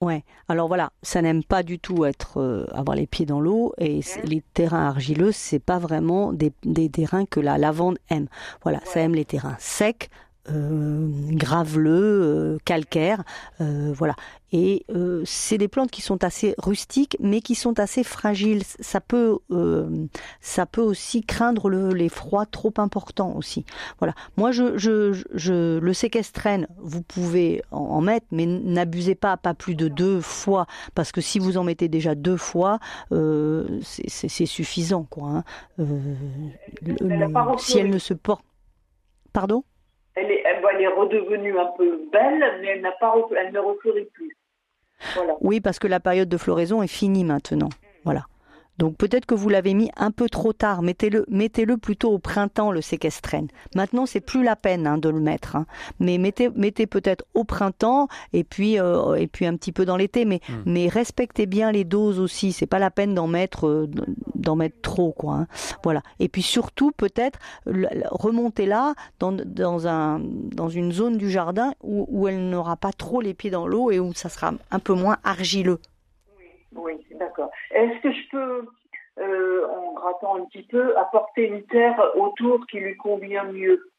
[0.03, 0.25] Ouais.
[0.49, 4.01] Alors voilà, ça n'aime pas du tout être euh, avoir les pieds dans l'eau et
[4.25, 8.29] les terrains argileux, c'est pas vraiment des, des terrains que la lavande aime.
[8.63, 10.11] Voilà, ça aime les terrains secs,
[10.51, 13.23] euh, graveleux, euh, calcaires,
[13.61, 14.15] euh, voilà.
[14.53, 18.63] Et euh, c'est des plantes qui sont assez rustiques, mais qui sont assez fragiles.
[18.79, 20.07] Ça peut, euh,
[20.41, 23.65] ça peut aussi craindre le, les froids trop importants aussi.
[23.99, 24.15] Voilà.
[24.37, 29.53] Moi, je, je, je le séquestrène, vous pouvez en, en mettre, mais n'abusez pas, pas
[29.53, 32.79] plus de deux fois, parce que si vous en mettez déjà deux fois,
[33.13, 35.29] euh, c'est- suffisant, quoi.
[35.29, 35.45] hein.
[35.81, 35.85] Euh,
[36.83, 38.45] le- le- si elle ne se porte,
[39.33, 39.65] pardon?
[40.77, 44.37] Elle est, redevenue un peu belle, mais elle n'a pas, elle ne refleurit plus.
[45.15, 45.35] Voilà.
[45.41, 47.69] Oui, parce que la période de floraison est finie maintenant.
[48.05, 48.25] Voilà.
[48.79, 50.83] Donc peut-être que vous l'avez mis un peu trop tard.
[50.83, 53.49] Mettez-le, mettez-le plutôt au printemps le séquestrène.
[53.75, 55.67] Maintenant, c'est plus la peine hein, de le mettre, hein.
[55.99, 59.97] mais mettez, mettez peut-être au printemps et puis euh, et puis un petit peu dans
[59.97, 60.25] l'été.
[60.25, 62.53] Mais mais respectez bien les doses aussi.
[62.53, 63.91] C'est pas la peine d'en mettre euh,
[64.35, 65.35] d'en mettre trop quoi.
[65.35, 65.47] hein.
[65.83, 66.03] Voilà.
[66.21, 72.07] Et puis surtout peut-être le- remontez-la dans dans un dans une zone du jardin où,
[72.11, 74.93] où elle n'aura pas trop les pieds dans l'eau et où ça sera un peu
[74.93, 75.79] moins argileux.
[76.77, 77.51] Oui, d'accord.
[77.71, 78.69] Est-ce que je peux,
[79.19, 83.91] euh, en grattant un petit peu, apporter une terre autour qui lui convient mieux?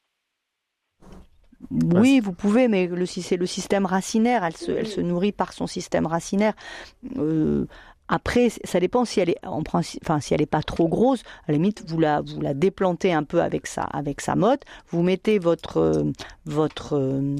[1.71, 5.65] Oui, vous pouvez, mais c'est le système racinaire, elle se, elle se nourrit par son
[5.65, 6.53] système racinaire.
[7.17, 7.65] Euh,
[8.07, 11.23] après, ça dépend si elle est en principe, enfin si elle est pas trop grosse.
[11.47, 14.63] À la limite, vous la vous la déplantez un peu avec sa avec sa motte.
[14.89, 16.11] Vous mettez votre euh,
[16.45, 17.35] votre euh,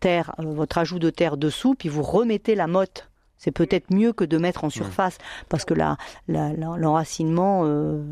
[0.00, 3.08] terre, votre ajout de terre dessous, puis vous remettez la motte.
[3.44, 5.18] C'est peut-être mieux que de mettre en surface
[5.50, 8.02] parce que la, la- la- l'enracinement euh,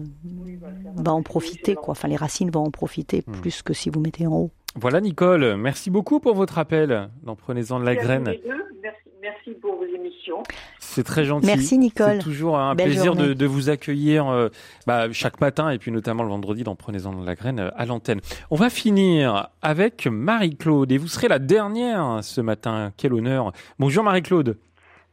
[0.97, 1.93] va en profiter quoi.
[1.93, 4.51] Enfin, les racines vont en profiter plus que si vous mettez en haut.
[4.79, 7.09] Voilà Nicole, merci beaucoup pour votre appel.
[7.23, 8.25] dans Prenez-en de la Merci graine.
[8.25, 10.43] Merci, merci pour vos émissions.
[10.79, 11.47] C'est très gentil.
[11.47, 12.17] Merci, Nicole.
[12.19, 14.49] C'est toujours un Belle plaisir de vous accueillir euh,
[14.87, 17.87] bah, chaque matin et puis notamment le vendredi dans Prenez-en de la graine euh, à
[17.87, 18.21] l'antenne.
[18.51, 22.93] On va finir avec Marie-Claude et vous serez la dernière ce matin.
[22.99, 23.53] Quel honneur.
[23.79, 24.59] Bonjour Marie-Claude.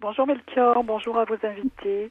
[0.02, 2.10] Bonjour Melchior, bonjour à vos invités.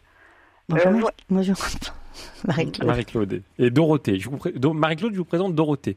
[0.69, 1.57] Bonjour, Euh, bonjour.
[2.47, 2.87] Marie-Claude.
[2.87, 3.43] Marie-Claude.
[3.59, 4.19] Et Dorothée.
[4.19, 5.97] Je vous pré- Marie-Claude, je vous présente Dorothée.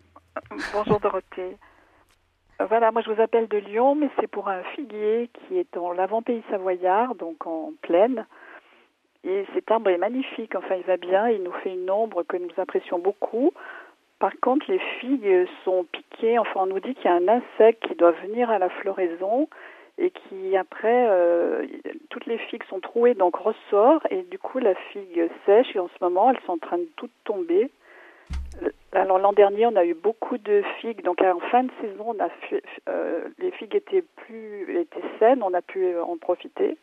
[0.74, 1.58] Bonjour Dorothée.
[2.62, 5.68] Euh, Voilà, moi je vous appelle de Lyon, mais c'est pour un figuier qui est
[5.74, 8.26] dans l'avant-pays savoyard, donc en plaine.
[9.24, 12.38] Et cet arbre est magnifique, enfin il va bien, il nous fait une ombre que
[12.38, 13.52] nous apprécions beaucoup.
[14.20, 17.88] Par contre, les figues sont piquées, enfin on nous dit qu'il y a un insecte
[17.88, 19.48] qui doit venir à la floraison
[19.98, 21.66] et qui après, euh,
[22.10, 25.88] toutes les figues sont trouées, donc ressort, et du coup la figue sèche, et en
[25.88, 27.70] ce moment elles sont en train de toutes tomber.
[28.94, 31.04] Alors l'an dernier, on a eu beaucoup de figues.
[31.04, 32.30] Donc en fin de saison, on a
[32.90, 36.78] euh, les figues étaient plus étaient saines, on a pu en profiter.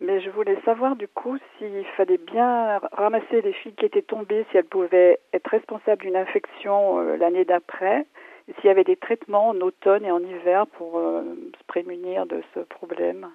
[0.00, 4.44] Mais je voulais savoir du coup s'il fallait bien ramasser les figues qui étaient tombées,
[4.50, 8.06] si elles pouvaient être responsables d'une infection euh, l'année d'après,
[8.46, 11.22] s'il y avait des traitements en automne et en hiver pour euh,
[11.58, 13.28] se prémunir de ce problème.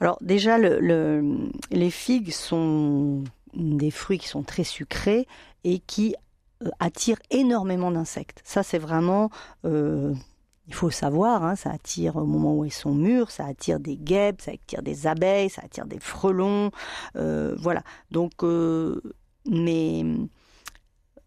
[0.00, 3.24] Alors déjà, le, le- les figues sont
[3.54, 5.26] des fruits qui sont très sucrés
[5.64, 6.16] et qui
[6.62, 8.40] euh, attirent énormément d'insectes.
[8.44, 9.30] Ça, c'est vraiment,
[9.64, 10.14] euh,
[10.66, 13.96] il faut savoir, hein, ça attire au moment où ils sont mûrs, ça attire des
[13.96, 16.70] guêpes, ça attire des abeilles, ça attire des frelons,
[17.14, 17.82] voilà.
[18.10, 18.32] Donc,
[19.44, 20.04] mais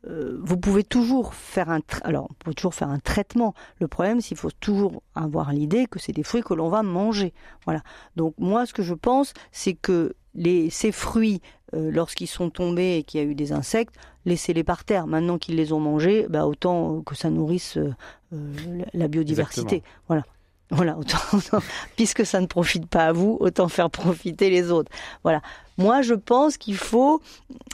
[0.07, 3.53] euh, vous pouvez toujours faire un alors on peut toujours faire un traitement.
[3.79, 6.83] Le problème, c'est qu'il faut toujours avoir l'idée que c'est des fruits que l'on va
[6.83, 7.33] manger.
[7.65, 7.81] Voilà.
[8.15, 11.41] Donc moi, ce que je pense, c'est que les ces fruits,
[11.73, 13.95] euh, lorsqu'ils sont tombés et qu'il y a eu des insectes,
[14.25, 15.07] laissez-les par terre.
[15.07, 17.93] Maintenant qu'ils les ont mangés, bah, autant que ça nourrisse euh,
[18.33, 19.61] euh, la- biodiversité.
[19.77, 19.93] Exactement.
[20.07, 20.23] Voilà.
[20.71, 21.63] Voilà, autant, autant-
[21.95, 24.91] puisque ça ne profite pas à vous, autant faire profiter les autres.
[25.23, 25.41] Voilà.
[25.77, 27.21] Moi, je pense qu'il faut.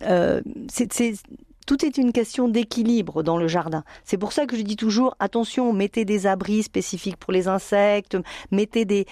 [0.03, 0.91] euh, c'est-
[1.71, 3.85] tout est une question d'équilibre dans le jardin.
[4.03, 8.17] C'est pour ça que je dis toujours attention, mettez des abris spécifiques pour les insectes,
[8.51, 9.05] mettez des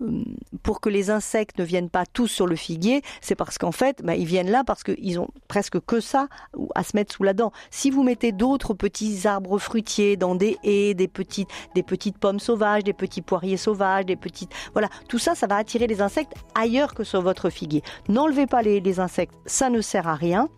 [0.00, 0.24] euh,
[0.62, 4.00] pour que les insectes ne viennent pas tous sur le figuier, c'est parce qu'en fait,
[4.02, 6.28] bah, ils viennent là parce qu'ils ont presque que ça
[6.74, 7.52] à se mettre sous la dent.
[7.70, 12.40] Si vous mettez d'autres petits arbres fruitiers dans des haies, des petites, des petites pommes
[12.40, 16.32] sauvages, des petits poiriers sauvages, des petites, voilà, tout ça, ça va attirer les insectes
[16.54, 17.82] ailleurs que sur votre figuier.
[18.08, 20.48] N'enlevez pas les, les insectes, ça ne sert à rien.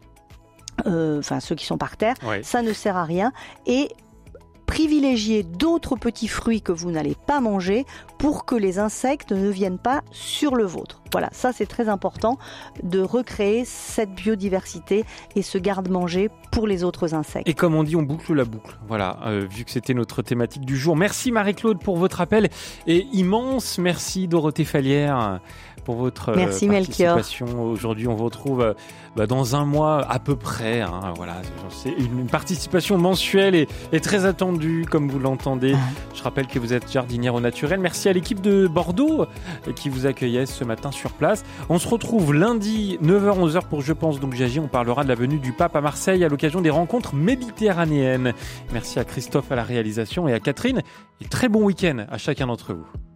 [0.86, 3.32] Euh, Enfin, ceux qui sont par terre, ça ne sert à rien.
[3.66, 3.90] Et
[4.70, 7.84] privilégier d'autres petits fruits que vous n'allez pas manger
[8.18, 11.02] pour que les insectes ne viennent pas sur le vôtre.
[11.10, 12.38] Voilà, ça c'est très important
[12.84, 15.04] de recréer cette biodiversité
[15.34, 17.48] et ce garde-manger pour les autres insectes.
[17.48, 18.78] Et comme on dit, on boucle la boucle.
[18.86, 20.94] Voilà, euh, vu que c'était notre thématique du jour.
[20.94, 22.48] Merci Marie-Claude pour votre appel
[22.86, 25.40] et immense merci Dorothée Fallière
[25.80, 27.14] pour votre euh, Merci, Melchior.
[27.16, 27.62] participation.
[27.62, 28.74] Aujourd'hui, on vous retrouve euh,
[29.16, 30.80] bah, dans un mois à peu près.
[30.80, 31.12] hein.
[31.16, 31.36] voilà,
[31.70, 35.74] c'est une participation mensuelle et, et très attendue, comme vous l'entendez.
[36.14, 37.80] Je rappelle que vous êtes jardinière au naturel.
[37.80, 41.44] Merci à l'équipe de Bordeaux euh, qui vous accueillait ce matin sur place.
[41.68, 44.60] On se retrouve lundi 9h-11h pour Je pense donc j'agis.
[44.60, 48.32] On parlera de la venue du pape à Marseille à l'occasion des rencontres méditerranéennes.
[48.72, 50.82] Merci à Christophe à la réalisation et à Catherine.
[51.20, 53.09] Et très bon week-end à chacun d'entre vous.